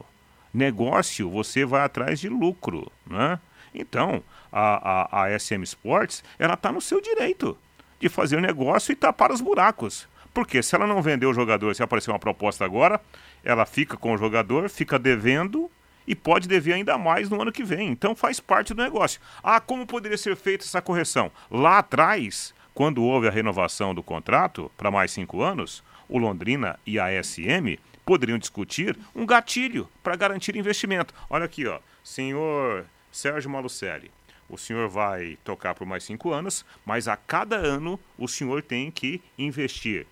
[0.53, 3.39] Negócio, você vai atrás de lucro, né?
[3.73, 7.57] Então, a, a, a SM Sports, ela está no seu direito
[7.97, 10.05] de fazer negócio e tapar os buracos.
[10.33, 12.99] Porque se ela não vender o jogador, se aparecer uma proposta agora,
[13.45, 15.71] ela fica com o jogador, fica devendo
[16.05, 17.87] e pode dever ainda mais no ano que vem.
[17.87, 19.21] Então faz parte do negócio.
[19.41, 21.31] Ah, como poderia ser feita essa correção?
[21.49, 26.99] Lá atrás, quando houve a renovação do contrato para mais cinco anos, o Londrina e
[26.99, 31.11] a SM poderiam discutir um gatilho para garantir investimento.
[31.27, 34.11] Olha aqui, ó, senhor Sérgio Malucelli.
[34.47, 38.91] O senhor vai tocar por mais cinco anos, mas a cada ano o senhor tem
[38.91, 40.05] que investir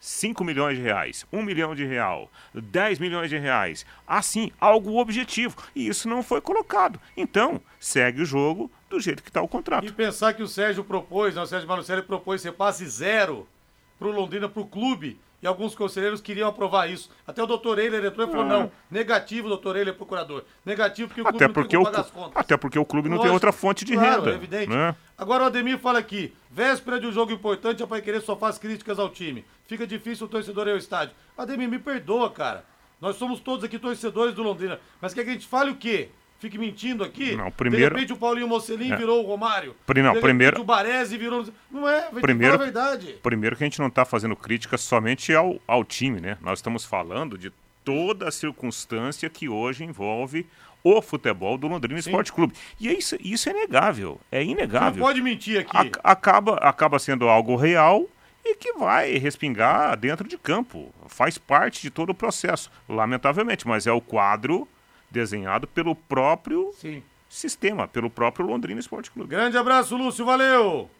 [0.00, 3.84] 5 milhões de reais, 1 milhão de real, 10 milhões de reais.
[4.06, 5.56] Assim, algo objetivo.
[5.74, 7.00] E isso não foi colocado.
[7.16, 9.86] Então, segue o jogo do jeito que está o contrato.
[9.86, 13.46] E pensar que o Sérgio propôs, né, o Sérgio Malucelli propôs ser passe zero
[13.98, 17.10] para o Londrina, para o clube, e alguns conselheiros queriam aprovar isso.
[17.26, 20.44] Até o doutor Eiler entrou e falou: não, negativo, doutor Eiler, procurador.
[20.64, 22.32] Negativo porque o clube até porque não tem o, as contas.
[22.34, 24.30] Até porque o clube não Lógico, tem outra fonte de claro, renda.
[24.30, 24.70] É evidente.
[24.70, 24.96] Né?
[25.16, 28.58] Agora o Ademir fala aqui: véspera de um jogo importante, a Pai Querer só faz
[28.58, 29.44] críticas ao time.
[29.66, 31.14] Fica difícil o torcedor ir ao estádio.
[31.36, 32.64] Ademir, me perdoa, cara.
[33.00, 34.80] Nós somos todos aqui torcedores do Londrina.
[35.00, 36.08] Mas quer que a gente fale o quê?
[36.38, 37.34] Fique mentindo aqui.
[37.36, 37.94] Não, primeiro.
[37.94, 38.96] De repente o Paulinho Mocelin é.
[38.96, 39.74] virou o Romário.
[40.02, 40.60] Não, de primeiro.
[40.60, 41.46] O Baresi virou.
[41.70, 43.18] Não é, primeiro, a verdade.
[43.22, 46.38] Primeiro que a gente não está fazendo crítica somente ao, ao time, né?
[46.40, 47.52] Nós estamos falando de
[47.84, 50.46] toda a circunstância que hoje envolve
[50.82, 52.10] o futebol do Londrina Sim.
[52.10, 52.54] Esporte Clube.
[52.78, 55.00] E é isso, isso é inegável, é inegável.
[55.00, 55.90] Não pode mentir aqui.
[56.02, 58.06] A, acaba, acaba sendo algo real
[58.44, 60.94] e que vai respingar dentro de campo.
[61.08, 64.68] Faz parte de todo o processo, lamentavelmente, mas é o quadro
[65.10, 67.02] desenhado pelo próprio Sim.
[67.28, 69.30] sistema, pelo próprio Londrina Esporte Clube.
[69.30, 70.90] Grande abraço, Lúcio, valeu!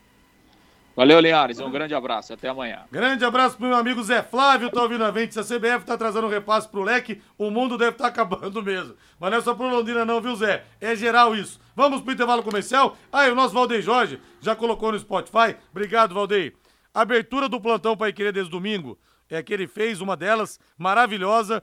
[0.97, 1.61] Valeu, Linhares.
[1.61, 2.33] Um grande abraço.
[2.33, 2.87] Até amanhã.
[2.91, 5.35] Grande abraço pro meu amigo Zé Flávio, tá ouvindo a gente.
[5.35, 8.63] Se a CBF tá trazendo um repasse pro leque, o mundo deve estar tá acabando
[8.63, 8.95] mesmo.
[9.21, 10.65] Mas não é só pro Londrina não, viu, Zé?
[10.81, 11.61] É geral isso.
[11.75, 12.97] Vamos pro intervalo comercial?
[13.13, 15.55] Ah, e o nosso Valdeir Jorge já colocou no Spotify.
[15.71, 16.55] Obrigado, Valdeir.
[16.95, 18.99] Abertura do plantão para querer desde domingo.
[19.29, 21.63] É que ele fez uma delas, maravilhosa.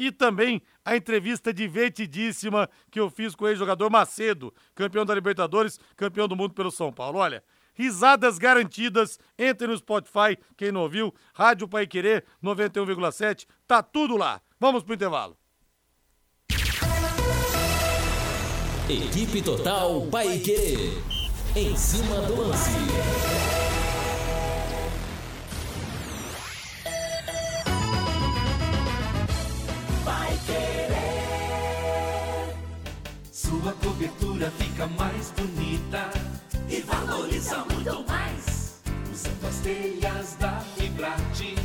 [0.00, 5.78] E também a entrevista divertidíssima que eu fiz com o ex-jogador Macedo, campeão da Libertadores,
[5.94, 7.18] campeão do mundo pelo São Paulo.
[7.18, 9.18] Olha, risadas garantidas.
[9.38, 14.40] Entre no Spotify, quem não ouviu, Rádio Pai Querer 91,7, tá tudo lá.
[14.58, 15.36] Vamos pro intervalo.
[18.88, 20.94] Equipe Total Paique.
[21.54, 23.49] Em cima do lance.
[33.60, 36.10] Sua cobertura fica mais bonita
[36.66, 38.80] e valoriza muito mais.
[39.12, 41.56] Usando as telhas da Fibrate,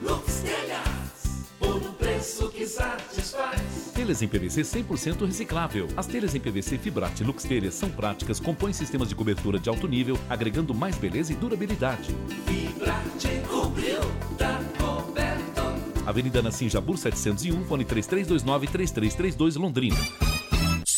[0.00, 3.60] Lux Telhas, por um preço que satisfaz.
[3.92, 5.88] Telhas em PVC 100% reciclável.
[5.96, 9.88] As telhas em PVC Fibrate Lux Telhas são práticas, compõem sistemas de cobertura de alto
[9.88, 12.14] nível, agregando mais beleza e durabilidade.
[12.46, 14.02] Fibrate cobriu,
[14.38, 15.62] tá coberto.
[16.06, 19.96] Avenida Nassim Jabur 701, fone 3329-3332 Londrina.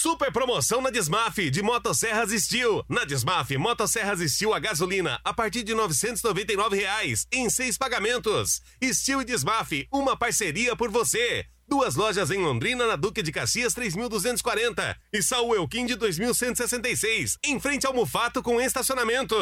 [0.06, 2.84] Super promoção na Desmaf de Motosserras Steel.
[2.88, 8.62] Na Desmaf, Motosserras Steel a gasolina a partir de 999 reais, em seis pagamentos.
[8.80, 11.44] Steel e Desmaf, uma parceria por você.
[11.68, 17.58] Duas lojas em Londrina, na Duque de Caxias 3240 e Saul Elquim de 2166, em
[17.58, 19.34] frente ao Mufato com estacionamento.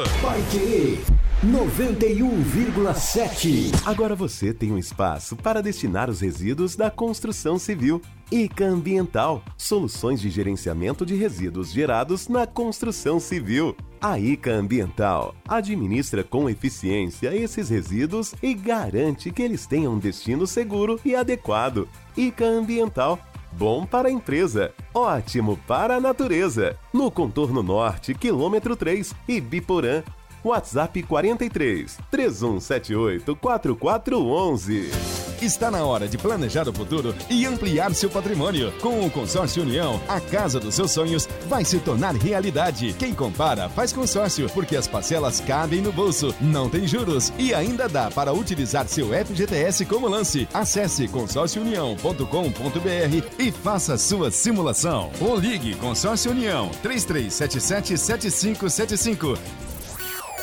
[0.50, 1.04] Querer
[1.44, 3.70] 91,7.
[3.84, 8.00] Agora você tem um espaço para destinar os resíduos da construção civil.
[8.30, 13.76] ICA Ambiental, soluções de gerenciamento de resíduos gerados na construção civil.
[14.00, 20.46] A ICA Ambiental administra com eficiência esses resíduos e garante que eles tenham um destino
[20.46, 21.88] seguro e adequado.
[22.16, 23.18] ICA Ambiental
[23.56, 26.76] Bom para a empresa, ótimo para a natureza.
[26.92, 30.02] No contorno norte, quilômetro 3, Ibiporã.
[30.42, 35.23] WhatsApp 43 3178 4411.
[35.40, 38.72] Está na hora de planejar o futuro e ampliar seu patrimônio.
[38.80, 42.94] Com o Consórcio União, a casa dos seus sonhos vai se tornar realidade.
[42.98, 47.88] Quem compara faz consórcio, porque as parcelas cabem no bolso, não tem juros e ainda
[47.88, 50.48] dá para utilizar seu FGTS como lance.
[50.52, 55.10] Acesse consórciounião.com.br e faça sua simulação.
[55.20, 59.63] Ou ligue Consórcio União 3377 7575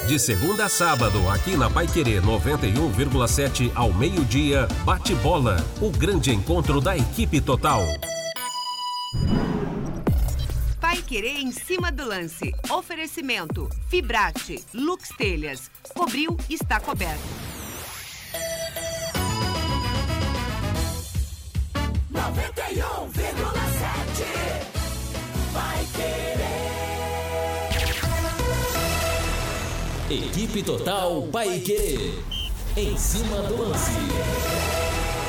[0.08, 6.32] De segunda a sábado, aqui na Pai Querer 91,7 ao meio-dia, bate bola, o grande
[6.32, 7.82] encontro da equipe total.
[10.82, 12.52] Pai Querer em cima do lance.
[12.70, 15.72] Oferecimento: Fibrate, Lux Telhas.
[15.94, 17.22] Cobriu, está coberto.
[22.12, 23.12] 91,7
[25.54, 26.41] Vai querer.
[30.12, 32.22] Equipe Total Paique.
[32.76, 33.94] Em cima do lance.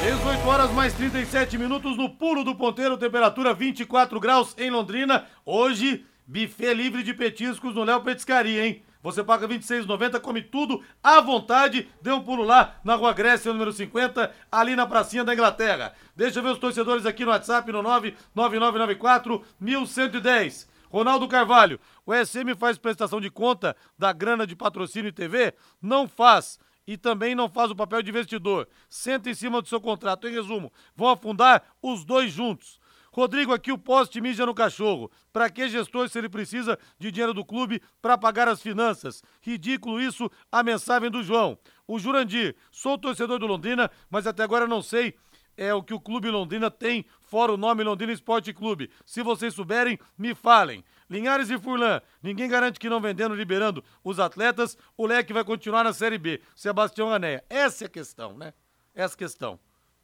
[0.03, 5.25] 18 horas mais 37 minutos no pulo do ponteiro, temperatura 24 graus em Londrina.
[5.47, 8.83] Hoje, buffet livre de petiscos no Léo Petiscaria, hein?
[9.05, 11.88] Você paga R$ 26,90, come tudo à vontade.
[12.03, 15.92] Dê um pulo lá na Rua Grécia, número 50, ali na pracinha da Inglaterra.
[16.16, 20.71] Deixa eu ver os torcedores aqui no WhatsApp, no 99994 1110.
[20.92, 25.55] Ronaldo Carvalho, o SM faz prestação de conta da grana de patrocínio e TV?
[25.81, 28.68] Não faz e também não faz o papel de investidor.
[28.90, 30.28] Senta em cima do seu contrato.
[30.28, 32.78] Em resumo, vão afundar os dois juntos.
[33.11, 35.11] Rodrigo, aqui o poste mija no cachorro.
[35.33, 39.22] Para que gestor se ele precisa de dinheiro do clube para pagar as finanças?
[39.40, 41.59] Ridículo isso, a mensagem do João.
[41.88, 45.14] O Jurandir, sou torcedor do Londrina, mas até agora não sei
[45.56, 48.90] é o que o Clube Londrina tem, fora o nome Londrina Esporte Clube.
[49.04, 50.84] Se vocês souberem, me falem.
[51.08, 55.84] Linhares e Furlan, ninguém garante que não vendendo, liberando os atletas, o leque vai continuar
[55.84, 56.40] na Série B.
[56.56, 57.44] Sebastião Anéia.
[57.50, 58.55] Essa é a questão, né?
[58.94, 59.61] Essa questão.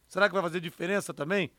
[0.07, 1.51] Será que vai fazer diferença também?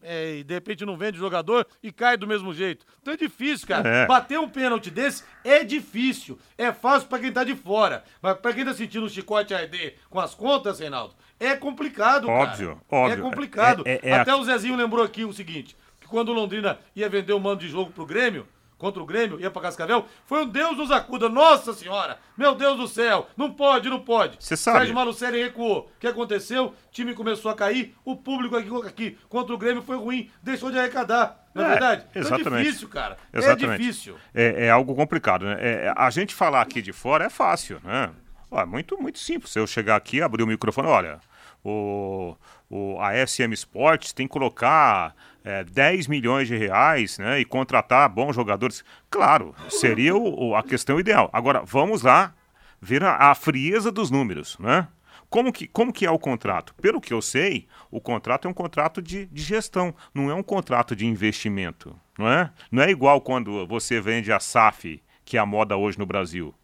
[0.00, 2.86] É, e de repente não vende o jogador e cai do mesmo jeito.
[3.00, 3.88] Então é difícil, cara.
[3.88, 4.06] É.
[4.06, 6.38] Bater um pênalti desse é difícil.
[6.56, 8.04] É fácil pra quem tá de fora.
[8.22, 12.68] Mas pra quem tá sentindo um chicote AD com as contas, Reinaldo, é complicado, Óbvio,
[12.88, 13.02] cara.
[13.02, 13.18] óbvio.
[13.18, 13.82] É complicado.
[13.86, 16.78] É- é- é Até a- o Zezinho lembrou aqui o seguinte: que quando o Londrina
[16.96, 20.42] ia vender o mando de jogo pro Grêmio, contra o Grêmio, ia pra Cascavel, foi
[20.44, 21.28] um Deus nos acuda.
[21.28, 22.16] Nossa senhora!
[22.36, 23.26] Meu Deus do céu!
[23.36, 24.36] Não pode, não pode.
[24.38, 24.78] Você sabe.
[24.78, 25.90] Sérgio Malucelli recuou.
[25.96, 26.66] O que aconteceu?
[26.66, 30.70] O time começou a cair, o público aqui, aqui contra o Grêmio foi ruim, deixou
[30.70, 31.44] de arrecadar.
[31.52, 32.04] Não é, É, verdade?
[32.14, 32.54] exatamente.
[32.54, 33.16] É difícil, cara.
[33.32, 33.74] Exatamente.
[33.74, 34.16] É difícil.
[34.32, 35.56] É, é algo complicado, né?
[35.58, 38.10] É, a gente falar aqui de fora é fácil, né?
[38.48, 39.50] Ó, é muito, muito simples.
[39.52, 41.18] Se eu chegar aqui, abrir o microfone, olha,
[41.64, 42.34] o,
[42.70, 48.08] o, a SM Sports tem que colocar é, 10 milhões de reais né, e contratar
[48.08, 48.84] bons jogadores.
[49.10, 51.28] Claro, seria o- o- a questão ideal.
[51.32, 52.34] Agora, vamos lá
[52.80, 54.88] ver a, a frieza dos números, né?
[55.30, 56.74] Como que, como que é o contrato?
[56.76, 60.42] Pelo que eu sei, o contrato é um contrato de, de gestão, não é um
[60.42, 62.50] contrato de investimento, não é?
[62.72, 66.54] Não é igual quando você vende a SAF, que é a moda hoje no Brasil.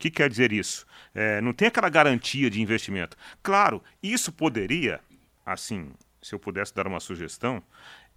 [0.00, 0.86] O que quer dizer isso?
[1.14, 3.18] É, não tem aquela garantia de investimento.
[3.42, 4.98] Claro, isso poderia,
[5.44, 5.90] assim,
[6.22, 7.62] se eu pudesse dar uma sugestão,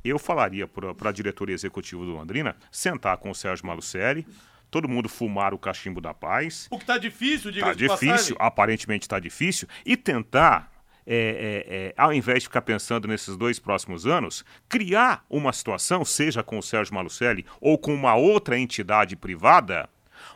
[0.01, 4.25] eu falaria para a diretoria executiva do Londrina sentar com o Sérgio Malucelli,
[4.71, 8.37] todo mundo fumar o cachimbo da paz, O que tá difícil, diga Tá de difícil,
[8.39, 10.71] aparentemente tá difícil, e tentar,
[11.05, 11.15] é,
[11.67, 16.41] é, é, ao invés de ficar pensando nesses dois próximos anos, criar uma situação, seja
[16.41, 19.89] com o Sérgio Malucelli ou com uma outra entidade privada,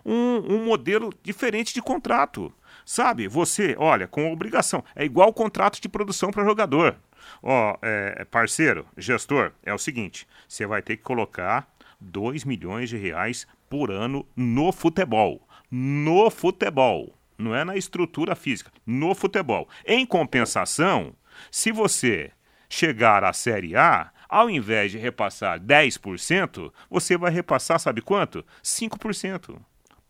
[0.08, 2.54] um, um modelo diferente de contrato.
[2.86, 6.96] Sabe, você, olha, com obrigação, é igual contrato de produção para jogador.
[7.44, 12.96] Ó, é, parceiro, gestor, é o seguinte: você vai ter que colocar 2 milhões de
[12.96, 15.46] reais por ano no futebol.
[15.70, 17.14] No futebol.
[17.38, 19.68] Não é na estrutura física, no futebol.
[19.86, 21.14] Em compensação,
[21.52, 22.32] se você
[22.70, 28.44] chegar à Série A, ao invés de repassar 10%, você vai repassar, sabe quanto?
[28.64, 29.60] 5%.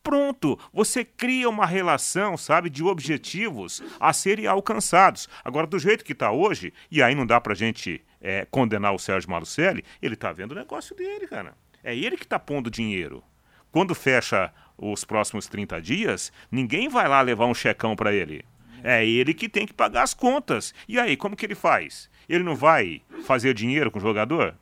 [0.08, 5.28] Pronto, você cria uma relação, sabe, de objetivos a serem alcançados.
[5.44, 8.98] Agora, do jeito que está hoje, e aí não dá pra gente é, condenar o
[8.98, 11.56] Sérgio Malucelli, ele tá vendo o negócio dele, cara.
[11.84, 13.22] É ele que tá pondo dinheiro.
[13.70, 18.46] Quando fecha os próximos 30 dias, ninguém vai lá levar um checão para ele.
[18.86, 20.74] É ele que tem que pagar as contas.
[20.88, 22.10] E aí, como que ele faz?
[22.30, 24.56] Ele não vai fazer dinheiro com o jogador?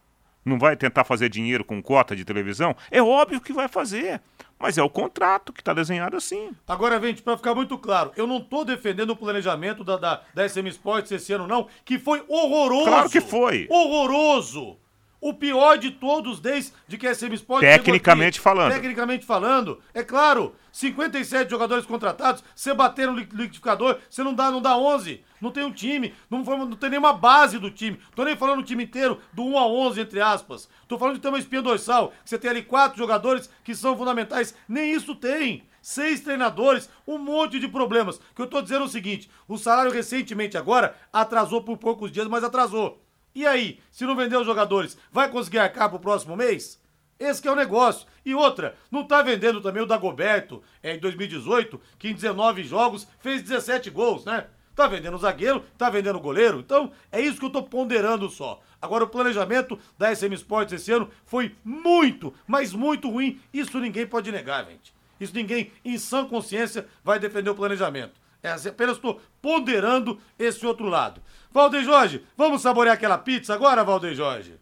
[0.46, 2.76] Não vai tentar fazer dinheiro com cota de televisão?
[2.92, 4.22] É óbvio que vai fazer.
[4.58, 6.52] Mas é o contrato que está desenhado assim.
[6.68, 10.48] Agora, gente, pra ficar muito claro, eu não tô defendendo o planejamento da, da, da
[10.48, 12.86] SM Sports esse ano, não, que foi horroroso.
[12.86, 13.68] Claro que foi.
[13.70, 14.78] Horroroso.
[15.22, 18.44] O pior de todos desde que a SM Sports Tecnicamente aqui.
[18.44, 18.72] falando.
[18.74, 24.52] Tecnicamente falando, é claro, 57 jogadores contratados, você bater no li- liquidificador, você não dá,
[24.52, 25.24] não dá 11.
[25.42, 28.00] Não tem um time, não, não tem nenhuma base do time.
[28.16, 30.70] Tô nem falando do time inteiro, do 1 a 11, entre aspas.
[30.88, 33.98] Tô falando de ter uma espinha dorsal, que você tem ali quatro jogadores que são
[33.98, 34.54] fundamentais.
[34.68, 35.64] Nem isso tem.
[35.82, 38.16] Seis treinadores, um monte de problemas.
[38.18, 42.12] O que eu tô dizendo é o seguinte: o salário recentemente agora atrasou por poucos
[42.12, 43.00] dias, mas atrasou.
[43.36, 46.82] E aí, se não vender os jogadores, vai conseguir arcar pro próximo mês?
[47.20, 48.08] Esse é o negócio.
[48.26, 53.06] E outra, não tá vendendo também o Dagoberto é, em 2018, que em 19 jogos
[53.20, 54.48] fez 17 gols, né?
[54.74, 56.60] Tá vendendo o zagueiro, tá vendendo o goleiro.
[56.60, 58.62] Então, é isso que eu tô ponderando só.
[58.82, 63.40] Agora, o planejamento da SM Sports esse ano foi muito, mas muito ruim.
[63.54, 64.94] Isso ninguém pode negar, gente.
[65.20, 68.25] Isso ninguém, em sã consciência, vai defender o planejamento.
[68.46, 71.20] É, apenas estou ponderando esse outro lado.
[71.52, 74.60] Valdeir Jorge, vamos saborear aquela pizza agora, Valdeir Jorge?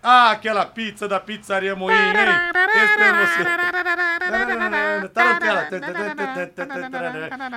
[0.00, 2.14] Ah, aquela pizza da pizzaria Moinho, hein?
[2.84, 3.44] Espero você.
[5.08, 5.68] Tá na tela.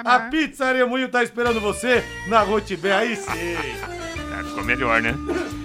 [0.04, 3.30] A pizzaria Moinho tá esperando você na Rotibé, aí sim.
[3.30, 5.14] É, ficou melhor, né?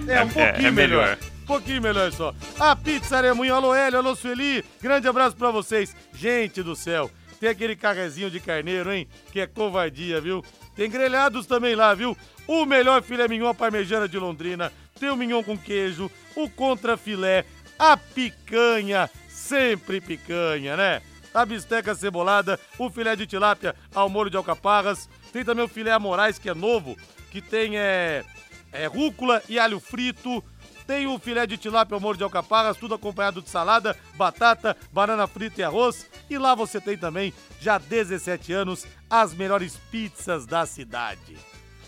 [0.07, 1.17] É um pouquinho melhor.
[1.19, 2.35] Um pouquinho melhor só.
[2.59, 5.95] A Pizzaria Moinho, alô Hélio, alô Sueli, grande abraço pra vocês.
[6.13, 9.07] Gente do céu, tem aquele carrezinho de carneiro, hein?
[9.31, 10.43] Que é covardia, viu?
[10.75, 12.15] Tem grelhados também lá, viu?
[12.45, 17.45] O melhor filé mignon parmegiana de Londrina, tem o mignon com queijo, o contra filé,
[17.79, 21.01] a picanha, sempre picanha, né?
[21.33, 25.91] A bisteca cebolada, o filé de tilápia ao molho de alcaparras, tem também o filé
[25.91, 26.97] a Moraes, que é novo,
[27.31, 28.23] que tem é,
[28.71, 30.43] é rúcula e alho frito,
[30.87, 35.59] tem o filé de tilápia molho de alcaparras, tudo acompanhado de salada, batata, banana frita
[35.59, 36.07] e arroz.
[36.29, 41.37] E lá você tem também, já há 17 anos, as melhores pizzas da cidade.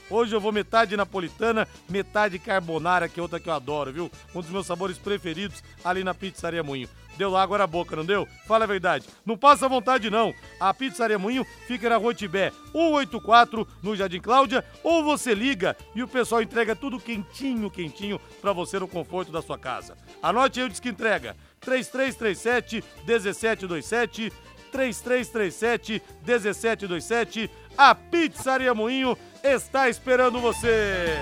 [0.09, 4.11] Hoje eu vou metade napolitana, metade carbonara, que é outra que eu adoro, viu?
[4.33, 6.89] Um dos meus sabores preferidos ali na Pizzaria Moinho.
[7.15, 8.25] Deu lá agora a boca, não deu?
[8.47, 9.05] Fala a verdade.
[9.25, 10.33] Não passa vontade, não.
[10.57, 16.01] A Pizzaria Moinho fica na Rua Tibé 184, no Jardim Cláudia, ou você liga e
[16.01, 19.97] o pessoal entrega tudo quentinho, quentinho, pra você no conforto da sua casa.
[20.23, 21.35] Anote aí o disque entrega.
[21.59, 24.31] 3337 1727
[24.71, 27.51] 3337 1727.
[27.79, 31.15] A Pizzaria Moinho está esperando você.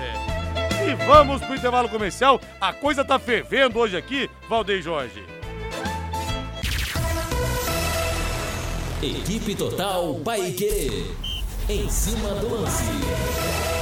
[0.84, 2.40] E vamos pro intervalo comercial.
[2.60, 5.24] A coisa tá fervendo hoje aqui, Valdeir Jorge.
[9.00, 11.14] Equipe Total Paique.
[11.68, 13.77] Em cima do lance.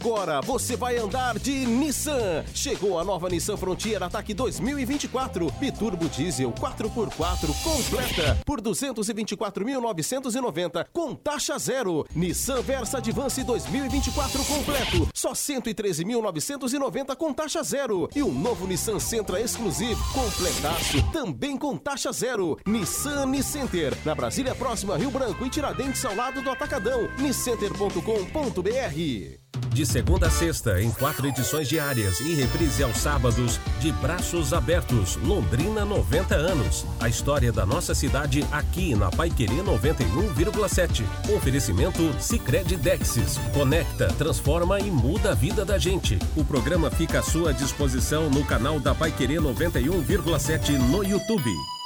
[0.00, 2.42] Agora você vai andar de Nissan.
[2.54, 5.52] Chegou a nova Nissan Frontier Ataque 2024.
[5.60, 12.06] Biturbo Diesel 4x4 completa por 224.990 com taxa zero.
[12.14, 18.08] Nissan Versa Advance 2024 completo, só 113.990 com taxa zero.
[18.16, 22.58] E o novo Nissan Sentra Exclusive completaço, também com taxa zero.
[22.66, 27.06] Nissan Nicenter, na Brasília Próxima, Rio Branco e Tiradentes ao lado do Atacadão.
[27.18, 34.52] Nicenter.com.br De segunda a sexta, em quatro edições diárias e reprise aos sábados, de braços
[34.52, 36.84] abertos, Londrina 90 anos.
[36.98, 41.04] A história da nossa cidade aqui na Paiquerê 91,7.
[41.36, 43.38] Oferecimento Sicredi Dexis.
[43.54, 46.18] Conecta, transforma e muda a vida da gente.
[46.36, 51.79] O programa fica à sua disposição no canal da Paiquerê 91,7 no YouTube.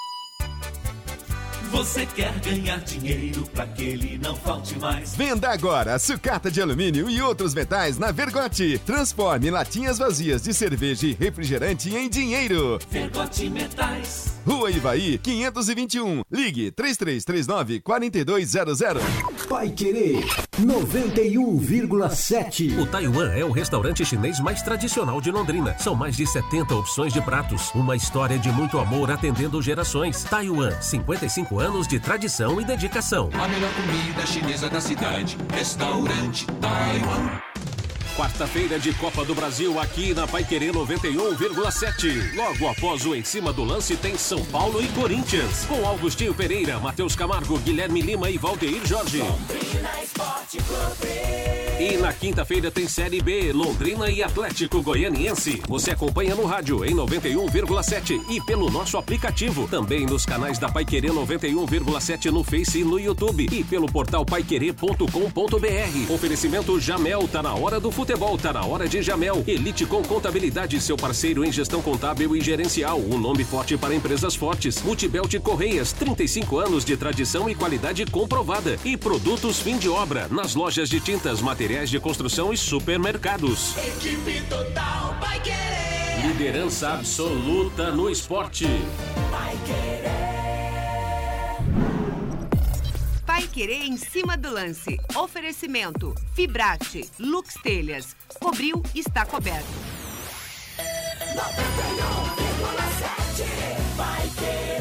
[1.75, 5.16] Você quer ganhar dinheiro pra que ele não falte mais?
[5.16, 8.81] Venda agora sucata de alumínio e outros metais na Vergote.
[8.87, 12.79] Transforme latinhas vazias de cerveja e refrigerante em dinheiro.
[12.89, 14.35] Vergote Metais.
[14.47, 16.22] Rua Ivaí, 521.
[16.31, 19.03] Ligue 3339 4200.
[19.49, 20.25] Vai Querer
[20.61, 22.81] 91,7.
[22.81, 25.77] O Taiwan é o restaurante chinês mais tradicional de Londrina.
[25.79, 27.72] São mais de 70 opções de pratos.
[27.75, 30.22] Uma história de muito amor atendendo gerações.
[30.25, 33.30] Taiwan, 55 anos de tradição e dedicação.
[33.32, 35.34] A melhor comida chinesa da cidade.
[35.50, 37.40] Restaurante Taiwan.
[38.14, 42.36] Quarta-feira de Copa do Brasil aqui na Paiquerê 91,7.
[42.36, 45.64] Logo após o Em Cima do Lance tem São Paulo e Corinthians.
[45.64, 49.22] Com Augustinho Pereira, Matheus Camargo, Guilherme Lima e Valdeir Jorge.
[51.79, 55.61] E na quinta-feira tem Série B, Londrina e Atlético Goianiense.
[55.68, 59.66] Você acompanha no rádio em 91,7 e pelo nosso aplicativo.
[59.66, 63.49] Também nos canais da Paiquerê 91,7 no Face e no YouTube.
[63.51, 66.12] E pelo portal paiquerê.com.br.
[66.14, 69.43] Oferecimento Jamel, tá na hora do futebol, tá na hora de Jamel.
[69.45, 73.01] Elite com Contabilidade, seu parceiro em gestão contábil e gerencial.
[73.01, 74.81] Um nome forte para empresas fortes.
[74.81, 78.79] Multibelt Correias, 35 anos de tradição e qualidade comprovada.
[78.85, 83.74] E produtos fim de obra, nas lojas de tintas, materiais de construção e supermercados.
[83.78, 86.26] Equipe Total vai querer.
[86.26, 88.66] Liderança absoluta no esporte.
[89.30, 90.04] Vai querer.
[93.26, 94.98] Vai querer em cima do lance.
[95.16, 98.14] Oferecimento: Fibrate, Lux Telhas.
[98.38, 99.64] Cobriu, está coberto.
[101.34, 103.46] 91,7
[103.96, 104.74] vai querer.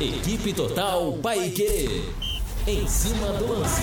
[0.00, 2.23] Equipe Total Paique.
[2.66, 3.82] Em cima do lance.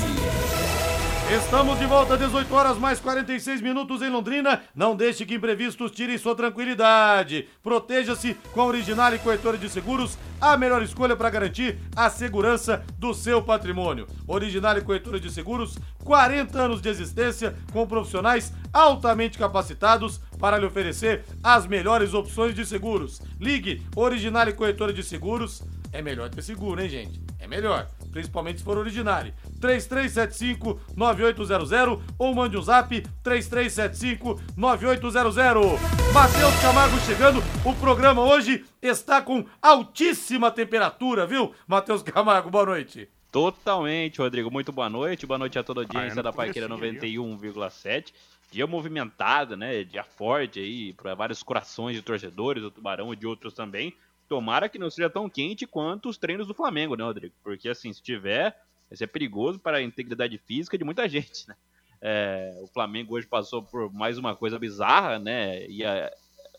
[1.31, 4.63] Estamos de volta, 18 horas mais 46 minutos em Londrina.
[4.73, 7.47] Não deixe que imprevistos tirem sua tranquilidade.
[7.61, 12.83] Proteja-se com a Original e Corretora de Seguros, a melhor escolha para garantir a segurança
[12.97, 14.07] do seu patrimônio.
[14.27, 20.65] Original e Corretora de Seguros, 40 anos de existência com profissionais altamente capacitados para lhe
[20.65, 23.21] oferecer as melhores opções de seguros.
[23.39, 25.61] Ligue Original e Corretora de Seguros.
[25.93, 27.21] É melhor ter seguro, hein, gente?
[27.37, 29.33] É melhor, principalmente se for originário.
[29.59, 35.79] 3375-9800 ou mande um zap 3375-9800.
[36.13, 41.53] Matheus Camargo chegando, o programa hoje está com altíssima temperatura, viu?
[41.67, 43.09] Matheus Camargo, boa noite.
[43.31, 44.51] Totalmente, Rodrigo.
[44.51, 45.25] Muito boa noite.
[45.25, 47.09] Boa noite a toda a audiência Ah, eu não da Paiqueira conhecia.
[47.09, 48.13] 91,7.
[48.51, 49.85] Dia movimentado, né?
[49.85, 53.95] Dia forte aí para vários corações de torcedores do Tubarão e de outros também.
[54.31, 57.33] Tomara que não seja tão quente quanto os treinos do Flamengo, né, Rodrigo?
[57.43, 58.55] Porque assim, se tiver,
[58.89, 61.55] vai ser perigoso para a integridade física de muita gente, né?
[62.01, 65.67] É, o Flamengo hoje passou por mais uma coisa bizarra, né?
[65.67, 66.09] E a-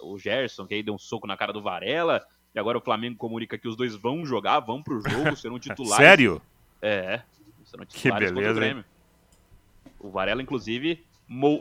[0.03, 2.23] o Gerson, que aí deu um soco na cara do Varela.
[2.55, 5.97] E agora o Flamengo comunica que os dois vão jogar, vão pro jogo, serão titulares.
[5.97, 6.43] Sério?
[6.83, 7.23] É,
[7.65, 8.75] serão Que titulares contra o beleza, hein?
[8.75, 8.85] Grêmio.
[9.99, 11.03] O Varela, inclusive,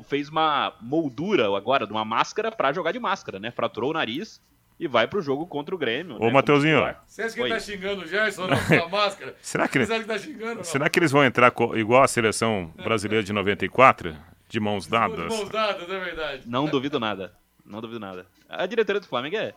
[0.10, 3.50] fez uma moldura agora de uma máscara pra jogar de máscara, né?
[3.50, 4.42] Fraturou o nariz
[4.82, 6.16] e vai pro jogo contra o Grêmio.
[6.20, 6.80] Ô, né, Mateuzinho.
[6.80, 7.06] como titular.
[7.08, 7.48] Você acha que Oi.
[7.50, 9.36] ele tá xingando o Gerson não, com a máscara?
[9.40, 10.64] Será que, Você acha que tá xingando não?
[10.64, 14.18] será que eles vão entrar co- igual a seleção brasileira de 94?
[14.50, 15.28] De mãos De dadas?
[15.28, 16.44] mãos dadas, é verdade.
[16.48, 17.32] Não duvido nada.
[17.64, 18.26] Não duvido nada.
[18.50, 19.54] A diretoria do Flamengo é,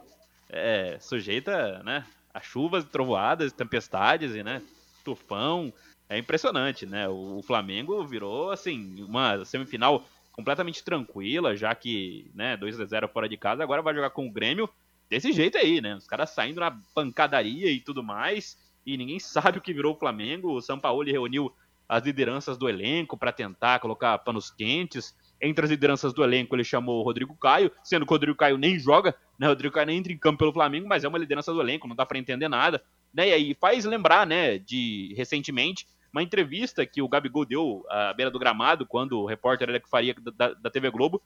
[0.51, 2.05] é sujeita, né?
[2.35, 4.61] A chuvas, trovoadas, tempestades e, né?
[5.03, 5.73] Tufão.
[6.07, 7.09] É impressionante, né?
[7.09, 13.09] O, o Flamengo virou, assim, uma semifinal completamente tranquila, já que, né, 2 a 0
[13.09, 14.69] fora de casa, agora vai jogar com o Grêmio
[15.09, 15.97] desse jeito aí, né?
[15.97, 19.99] Os caras saindo na pancadaria e tudo mais, e ninguém sabe o que virou o
[19.99, 20.53] Flamengo.
[20.53, 21.53] O São Paulo reuniu
[21.89, 25.15] as lideranças do elenco para tentar colocar panos quentes.
[25.41, 28.57] Entre as lideranças do elenco, ele chamou o Rodrigo Caio, sendo que o Rodrigo Caio
[28.57, 29.47] nem joga, né?
[29.47, 31.87] O Rodrigo Caio nem entra em campo pelo Flamengo, mas é uma liderança do elenco,
[31.87, 32.83] não dá para entender nada.
[33.13, 33.29] Né?
[33.29, 38.31] E aí faz lembrar, né, de recentemente, uma entrevista que o Gabigol deu à beira
[38.31, 41.21] do gramado, quando o repórter Alex Faria da, da TV Globo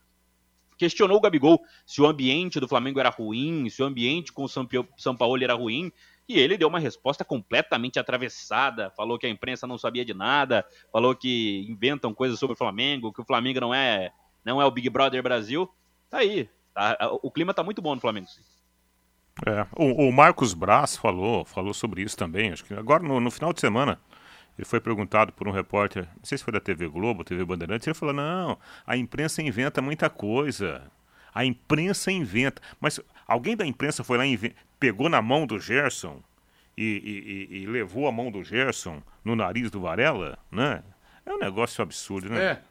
[0.79, 4.49] questionou o Gabigol se o ambiente do Flamengo era ruim, se o ambiente com o
[4.49, 5.93] São Paulo era ruim,
[6.29, 10.64] e ele deu uma resposta completamente atravessada, falou que a imprensa não sabia de nada,
[10.93, 14.12] falou que inventam coisas sobre o Flamengo, que o Flamengo não é,
[14.45, 15.68] não é o Big Brother Brasil.
[16.11, 18.26] Tá aí, tá, o clima tá muito bom no Flamengo.
[18.26, 18.43] Sim.
[19.47, 23.31] É, o, o, Marcos Braz falou, falou sobre isso também, acho que agora no, no
[23.31, 24.01] final de semana,
[24.59, 27.86] ele foi perguntado por um repórter, não sei se foi da TV Globo, TV Bandeirantes,
[27.86, 30.82] ele falou: não, a imprensa inventa muita coisa.
[31.32, 32.61] A imprensa inventa.
[32.80, 36.20] Mas alguém da imprensa foi lá e pegou na mão do Gerson
[36.76, 40.82] e, e, e, levou a mão do Gerson no nariz do Varela, né?
[41.24, 42.44] É um negócio absurdo, né?
[42.44, 42.62] É.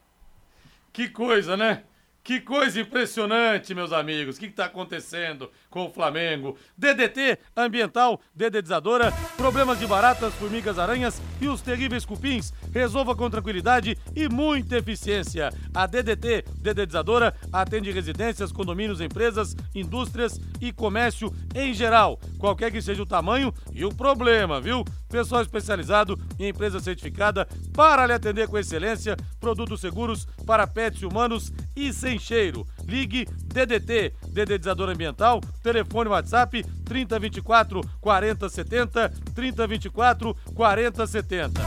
[0.91, 1.83] Que coisa, né?
[2.27, 4.35] Que coisa impressionante, meus amigos.
[4.35, 6.57] O que está acontecendo com o Flamengo?
[6.77, 12.51] DDT ambiental, dedetizadora, problemas de baratas, formigas, aranhas e os terríveis cupins.
[12.73, 15.53] Resolva com tranquilidade e muita eficiência.
[15.73, 23.03] A DDT dedetizadora atende residências, condomínios, empresas, indústrias e comércio em geral, qualquer que seja
[23.03, 24.83] o tamanho e o problema, viu?
[25.07, 31.53] Pessoal especializado em empresa certificada para lhe atender com excelência, produtos seguros para pets humanos
[31.73, 32.65] e sem cheiro.
[32.85, 41.61] Ligue DDT, dedetizador ambiental, telefone WhatsApp 3024 4070, 3024 4070.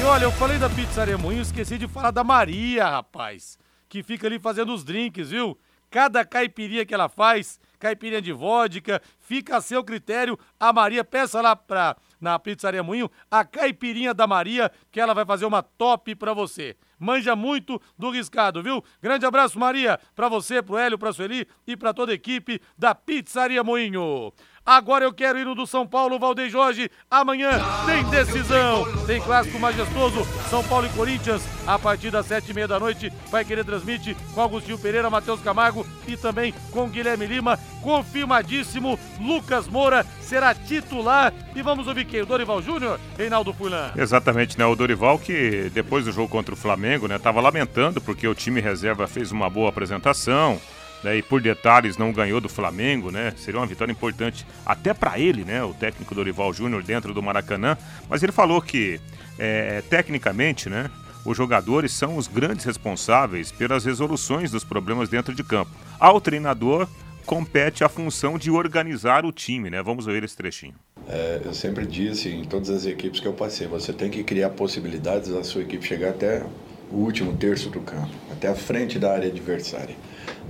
[0.00, 3.58] E olha, eu falei da pizzaria Moinho, esqueci de falar da Maria, rapaz,
[3.88, 5.58] que fica ali fazendo os drinks, viu?
[5.90, 10.38] Cada caipirinha que ela faz, caipirinha de vodka, fica a seu critério.
[10.60, 15.24] A Maria, peça lá pra, na Pizzaria Moinho a caipirinha da Maria, que ela vai
[15.24, 16.76] fazer uma top pra você.
[16.98, 18.82] Manja muito do riscado, viu?
[19.00, 22.94] Grande abraço, Maria, pra você, pro Hélio, pra Sueli e pra toda a equipe da
[22.94, 24.32] Pizzaria Moinho.
[24.68, 26.90] Agora eu quero ir no do São Paulo, Valdeir Jorge.
[27.10, 27.52] Amanhã
[27.86, 28.84] tem decisão.
[29.06, 31.42] Tem clássico majestoso, São Paulo e Corinthians.
[31.66, 35.40] A partir das sete e meia da noite, vai querer transmite com Agostinho Pereira, Matheus
[35.40, 37.58] Camargo e também com Guilherme Lima.
[37.80, 41.32] Confirmadíssimo, Lucas Moura será titular.
[41.56, 42.20] E vamos ouvir quem?
[42.20, 43.92] O Dorival Júnior, Reinaldo Fulan.
[43.96, 44.66] Exatamente, né?
[44.66, 47.18] O Dorival que depois do jogo contra o Flamengo, né?
[47.18, 50.60] Tava lamentando porque o time reserva fez uma boa apresentação
[51.02, 53.32] né, e por detalhes não ganhou do Flamengo, né?
[53.36, 55.62] Seria uma vitória importante até para ele, né?
[55.62, 57.76] O técnico Dorival Júnior dentro do Maracanã.
[58.08, 59.00] Mas ele falou que
[59.38, 60.90] é, tecnicamente, né?
[61.24, 65.70] Os jogadores são os grandes responsáveis pelas resoluções dos problemas dentro de campo.
[66.00, 66.88] Ao treinador
[67.26, 69.82] compete a função de organizar o time, né?
[69.82, 70.74] Vamos ouvir esse trechinho.
[71.06, 74.50] É, eu sempre disse em todas as equipes que eu passei, você tem que criar
[74.50, 76.44] possibilidades da sua equipe chegar até
[76.90, 79.94] o último terço do campo, até a frente da área adversária.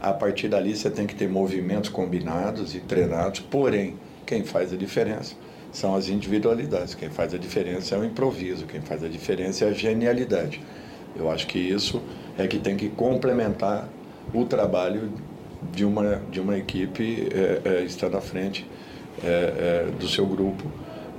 [0.00, 4.76] A partir dali você tem que ter movimentos combinados e treinados, porém, quem faz a
[4.76, 5.34] diferença
[5.72, 6.94] são as individualidades.
[6.94, 10.60] Quem faz a diferença é o improviso, quem faz a diferença é a genialidade.
[11.16, 12.00] Eu acho que isso
[12.36, 13.88] é que tem que complementar
[14.32, 15.12] o trabalho
[15.72, 18.66] de uma, de uma equipe é, é, estando à frente
[19.22, 20.64] é, é do seu grupo.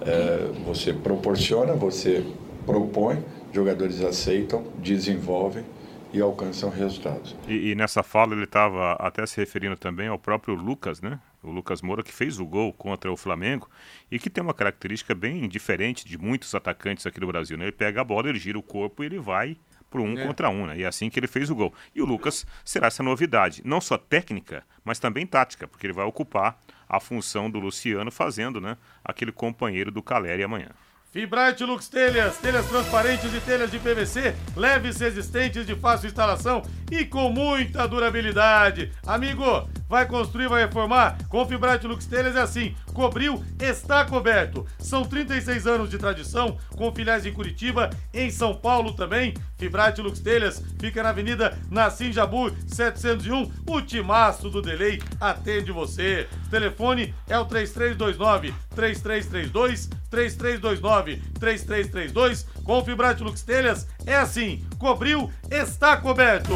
[0.05, 2.23] É, você proporciona, você
[2.65, 3.17] propõe,
[3.51, 5.63] jogadores aceitam, desenvolvem
[6.11, 7.35] e alcançam resultados.
[7.47, 11.19] E, e nessa fala ele estava até se referindo também ao próprio Lucas, né?
[11.41, 13.69] O Lucas Moura que fez o gol contra o Flamengo
[14.11, 17.65] e que tem uma característica bem diferente de muitos atacantes aqui do Brasil, né?
[17.65, 19.55] Ele pega a bola, ele gira o corpo e ele vai
[19.89, 20.25] por um é.
[20.25, 20.77] contra um, né?
[20.77, 21.73] E é assim que ele fez o gol.
[21.95, 26.05] E o Lucas será essa novidade, não só técnica, mas também tática, porque ele vai
[26.05, 30.69] ocupar a função do Luciano fazendo, né, aquele companheiro do Caleri amanhã.
[31.11, 37.03] Fibrate Lux Telhas, telhas transparentes e telhas de PVC, leves, resistentes, de fácil instalação e
[37.03, 38.91] com muita durabilidade.
[39.07, 41.17] Amigo, vai construir, vai reformar?
[41.27, 44.67] Com Fibrate Lux Telhas é assim, cobriu, está coberto.
[44.77, 49.33] São 36 anos de tradição, com filiais em Curitiba, em São Paulo também.
[49.57, 53.51] Fibrate Lux Telhas fica na Avenida Nassim Jabu 701.
[53.67, 56.27] O timaço do Delay atende você.
[56.45, 65.29] O telefone é o 3329 3332 3329 3332 com Fibrate Lux Telhas é assim, cobriu,
[65.51, 66.53] está coberto.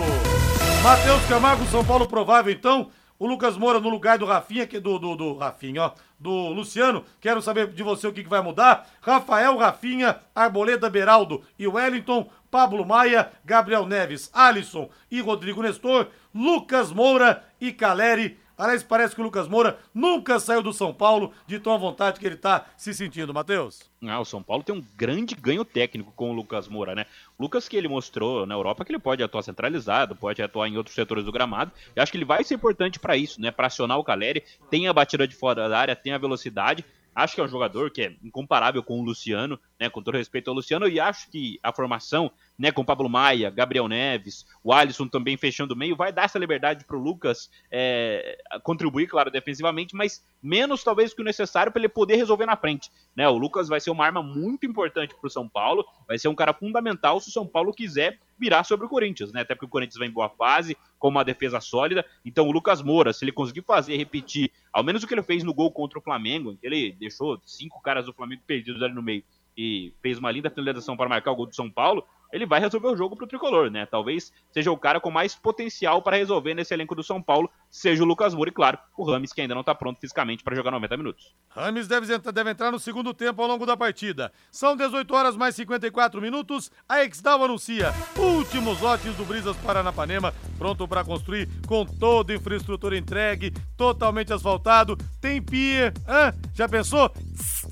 [0.82, 2.90] Matheus Camargo, São Paulo provável então.
[3.20, 7.04] O Lucas Moura no lugar do Rafinha, que do, do, do Rafinha, ó, do Luciano.
[7.20, 8.88] Quero saber de você o que, que vai mudar.
[9.02, 16.92] Rafael, Rafinha, Arboleda, Beraldo e Wellington, Pablo Maia, Gabriel Neves, Alisson e Rodrigo Nestor, Lucas
[16.92, 21.60] Moura e Caleri Aliás, parece que o Lucas Moura nunca saiu do São Paulo de
[21.60, 23.92] tão à vontade que ele tá se sentindo, Matheus.
[24.08, 27.06] Ah, o São Paulo tem um grande ganho técnico com o Lucas Moura, né?
[27.38, 30.78] O Lucas que ele mostrou na Europa que ele pode atuar centralizado, pode atuar em
[30.78, 31.74] outros setores do gramado.
[31.94, 33.52] E acho que ele vai ser importante para isso, né?
[33.52, 36.86] Para acionar o Caleri, tem a batida de fora da área, tem a velocidade.
[37.14, 39.90] Acho que é um jogador que é incomparável com o Luciano, né?
[39.90, 43.88] Com todo respeito ao Luciano, e acho que a formação, né, com Pablo Maia, Gabriel
[43.88, 49.08] Neves, o Alisson também fechando o meio, vai dar essa liberdade pro Lucas é, contribuir,
[49.08, 52.92] claro, defensivamente, mas menos talvez que o necessário para ele poder resolver na frente.
[53.16, 53.28] Né?
[53.28, 56.54] O Lucas vai ser uma arma muito importante pro São Paulo, vai ser um cara
[56.54, 59.42] fundamental se o São Paulo quiser virar sobre o Corinthians, né?
[59.42, 62.06] Até porque o Corinthians vai em boa fase, com uma defesa sólida.
[62.26, 65.44] Então o Lucas Moura, se ele conseguir fazer, repetir, ao menos o que ele fez
[65.44, 69.24] no gol contra o Flamengo, ele deixou cinco caras do Flamengo perdidos ali no meio
[69.58, 72.88] e fez uma linda finalização para marcar o gol do São Paulo, ele vai resolver
[72.88, 73.86] o jogo pro tricolor, né?
[73.86, 78.02] Talvez seja o cara com mais potencial para resolver nesse elenco do São Paulo, seja
[78.02, 80.72] o Lucas Moura e, claro, o Rames, que ainda não tá pronto fisicamente para jogar
[80.72, 81.36] 90 minutos.
[81.50, 84.34] Rames deve, deve entrar no segundo tempo ao longo da partida.
[84.52, 86.72] São 18 horas mais 54 minutos.
[86.90, 92.98] A Exdal anuncia últimos lotes do Brisas Paranapanema, pronto para construir com toda a infraestrutura
[92.98, 94.98] entregue, totalmente asfaltado.
[95.22, 96.34] Tem pia, hã?
[96.56, 97.12] Já pensou?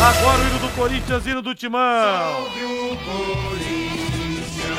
[0.03, 2.49] Agora o hino do Corinthians, hino do Timão.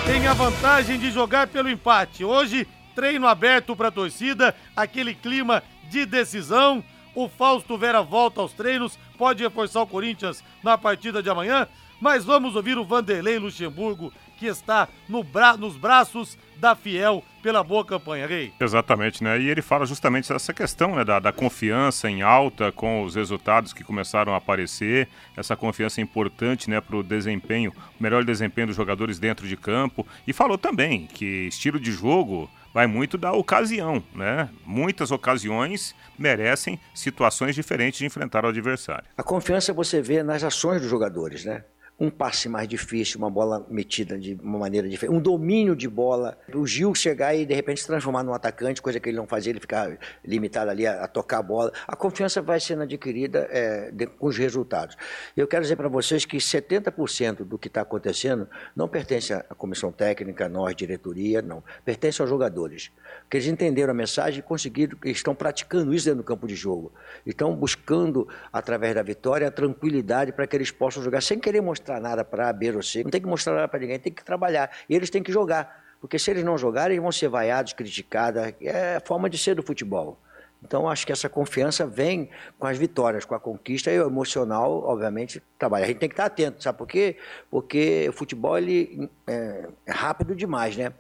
[0.06, 2.26] Tem a vantagem de jogar pelo empate.
[2.26, 6.84] Hoje, treino aberto para a torcida, aquele clima de decisão.
[7.14, 11.68] O Fausto Vera volta aos treinos, pode reforçar o Corinthians na partida de amanhã.
[12.00, 17.64] Mas vamos ouvir o Vanderlei Luxemburgo, que está no bra nos braços da Fiel pela
[17.64, 18.52] boa campanha, Rei.
[18.60, 19.40] Exatamente, né?
[19.40, 23.72] E ele fala justamente dessa questão né, da, da, confiança em alta com os resultados
[23.72, 25.08] que começaram a aparecer,
[25.38, 30.06] essa confiança importante né, para o desempenho, melhor desempenho dos jogadores dentro de campo.
[30.26, 34.50] E falou também que estilo de jogo vai muito da ocasião, né?
[34.66, 39.06] Muitas ocasiões merecem situações diferentes de enfrentar o adversário.
[39.18, 41.64] A confiança você vê nas ações dos jogadores, né?
[42.02, 46.36] Um passe mais difícil, uma bola metida de uma maneira diferente, um domínio de bola,
[46.52, 49.52] o Gil chegar e de repente se transformar num atacante, coisa que ele não fazia,
[49.52, 51.72] ele ficar limitado ali a, a tocar a bola.
[51.88, 54.98] A confiança vai sendo adquirida é, de, com os resultados.
[55.38, 59.92] Eu quero dizer para vocês que 70% do que está acontecendo não pertence à comissão
[59.92, 61.64] técnica, nós, diretoria, não.
[61.86, 62.92] Pertence aos jogadores.
[63.22, 66.92] Porque eles entenderam a mensagem e conseguiram, estão praticando isso dentro do campo de jogo.
[67.28, 71.91] Estão buscando, através da vitória, a tranquilidade para que eles possam jogar sem querer mostrar
[72.00, 73.04] nada para A, B ou C.
[73.04, 74.70] Não tem que mostrar nada para ninguém, tem que trabalhar.
[74.90, 75.82] E eles têm que jogar.
[76.00, 78.42] Porque se eles não jogarem, eles vão ser vaiados, criticados.
[78.62, 80.18] É a forma de ser do futebol.
[80.64, 82.30] Então, acho que essa confiança vem
[82.60, 85.86] com as vitórias, com a conquista e o emocional, obviamente, trabalha.
[85.86, 87.18] A gente tem que estar atento, sabe por quê?
[87.50, 90.94] Porque o futebol ele é, é rápido demais, né?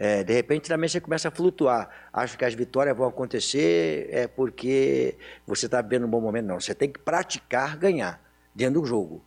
[0.00, 1.90] É, de repente também você começa a flutuar.
[2.12, 6.46] Acho que as vitórias vão acontecer é porque você está vivendo um bom momento.
[6.46, 8.22] Não, você tem que praticar ganhar
[8.54, 9.24] dentro do jogo.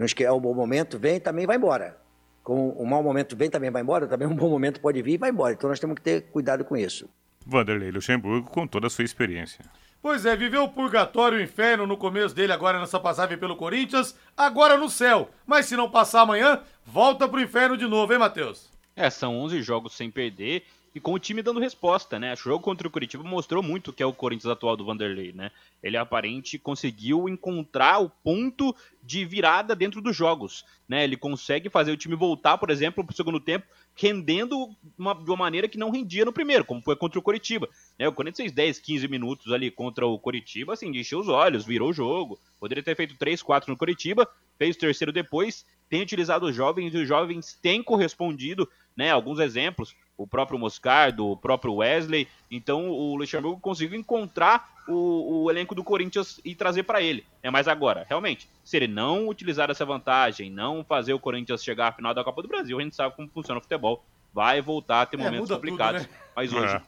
[0.00, 1.94] Não esquece, é um bom momento, vem também vai embora.
[2.42, 5.18] Com um mau momento vem também vai embora, também um bom momento pode vir e
[5.18, 5.52] vai embora.
[5.52, 7.06] Então nós temos que ter cuidado com isso.
[7.44, 9.62] Vanderlei Luxemburgo com toda a sua experiência.
[10.00, 13.56] Pois é, viveu o purgatório e o inferno no começo dele agora nessa passagem pelo
[13.56, 15.28] Corinthians, agora no céu.
[15.46, 18.70] Mas se não passar amanhã, volta pro inferno de novo, hein, Matheus?
[18.96, 22.32] É, são 11 jogos sem perder e com o time dando resposta, né?
[22.32, 25.50] O jogo contra o Curitiba mostrou muito que é o Corinthians atual do Vanderlei, né?
[25.82, 31.04] Ele aparente conseguiu encontrar o ponto de virada dentro dos jogos, né?
[31.04, 35.30] Ele consegue fazer o time voltar, por exemplo, para o segundo tempo, rendendo uma, de
[35.30, 37.68] uma maneira que não rendia no primeiro, como foi contra o Coritiba.
[37.98, 38.08] Né?
[38.08, 41.64] O Corinthians fez 10, 15 minutos ali contra o Coritiba, assim, de encher os olhos,
[41.64, 42.38] virou o jogo.
[42.58, 44.28] Poderia ter feito 3, 4 no Coritiba,
[44.58, 49.10] fez o terceiro depois, tem utilizado os jovens e os jovens têm correspondido, né?
[49.10, 52.28] Alguns exemplos, o próprio Moscardo, o próprio Wesley.
[52.50, 57.24] Então o Luxemburgo conseguiu encontrar o, o elenco do Corinthians e trazer para ele.
[57.42, 61.88] É mais agora, realmente, se ele não utilizar essa vantagem, não fazer o Corinthians chegar
[61.88, 64.04] à final da Copa do Brasil, a gente sabe como funciona o futebol.
[64.32, 66.02] Vai voltar a ter É, momentos complicados.
[66.02, 66.18] tudo, né?
[66.36, 66.74] Mas hoje.
[66.74, 66.82] É.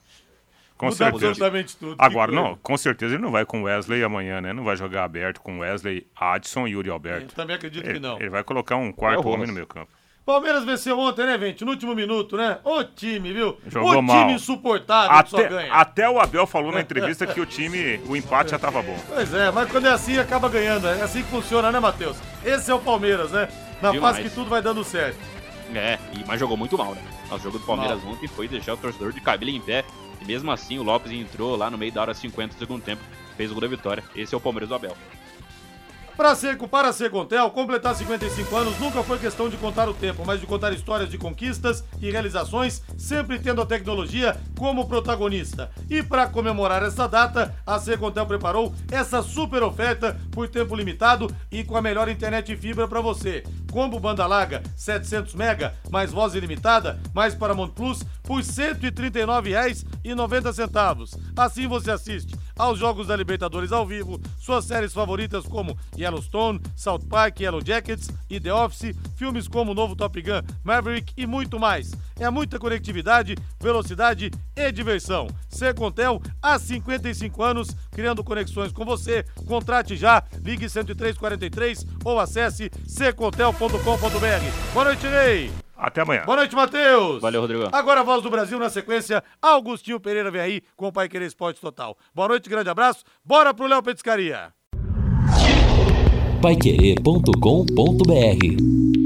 [0.76, 1.26] Com Muda certeza.
[1.28, 1.94] absolutamente tudo.
[1.98, 2.60] Agora, Que não, coisa.
[2.62, 4.52] com certeza ele não vai com Wesley amanhã, né?
[4.52, 7.26] Não vai jogar aberto com Wesley, Adson e Yuri Alberto.
[7.32, 8.18] Eu também acredito ele, que não.
[8.18, 9.34] Ele vai colocar um É quarto Rojas.
[9.34, 9.90] homem no meio campo.
[10.24, 11.64] Palmeiras venceu ontem, né, gente?
[11.64, 12.58] No último minuto, né?
[12.62, 13.58] O time, viu?
[13.66, 14.20] Jogou o mal.
[14.20, 15.72] time insuportável que só Até, ganha.
[15.72, 18.96] até o Abel falou na entrevista que o time, o empate já tava bom.
[19.08, 20.86] Pois é, mas quando é assim, acaba ganhando.
[20.86, 22.16] É assim que funciona, né, Matheus?
[22.44, 23.48] Esse é o Palmeiras, né?
[23.80, 24.16] Na Demais.
[24.16, 25.18] fase que tudo vai dando certo.
[25.74, 27.02] É, e, mas jogou muito mal, né?
[27.30, 28.12] O jogo do Palmeiras Mal.
[28.12, 29.84] ontem foi deixar o torcedor de cabelo em pé.
[30.20, 33.02] E mesmo assim, o Lopes entrou lá no meio da hora 50 do segundo tempo,
[33.36, 34.04] fez o gol da vitória.
[34.14, 34.96] Esse é o Palmeiras do Abel.
[36.16, 40.40] Pra ser, para Secontel, completar 55 anos nunca foi questão de contar o tempo, mas
[40.40, 45.70] de contar histórias de conquistas e realizações, sempre tendo a tecnologia como protagonista.
[45.88, 51.64] E para comemorar essa data, a Secontel preparou essa super oferta por tempo limitado e
[51.64, 53.42] com a melhor internet e fibra para você.
[53.70, 61.18] Combo banda larga 700 mega, mais voz ilimitada, mais Paramount Plus por R$ 139,90.
[61.36, 67.06] Assim você assiste aos jogos da Libertadores ao vivo, suas séries favoritas como Yellowstone, South
[67.08, 71.58] Park, Yellow Jackets e The Office, filmes como o novo Top Gun, Maverick e muito
[71.58, 71.92] mais.
[72.18, 75.28] É muita conectividade, velocidade e diversão.
[75.48, 79.24] Secontel há 55 anos, criando conexões com você.
[79.46, 84.72] Contrate já, ligue 10343 ou acesse secontel.com.br.
[84.72, 85.50] Boa noite, Ney!
[85.82, 86.22] Até amanhã.
[86.24, 87.20] Boa noite, Matheus.
[87.20, 87.68] Valeu, Rodrigo.
[87.72, 89.22] Agora a voz do Brasil na sequência.
[89.42, 91.98] Augustinho Pereira vem aí com o Pai Querer Esporte Total.
[92.14, 93.02] Boa noite, grande abraço.
[93.24, 94.54] Bora pro Léo Petiscaria.
[96.42, 99.01] Paiquerê.com.br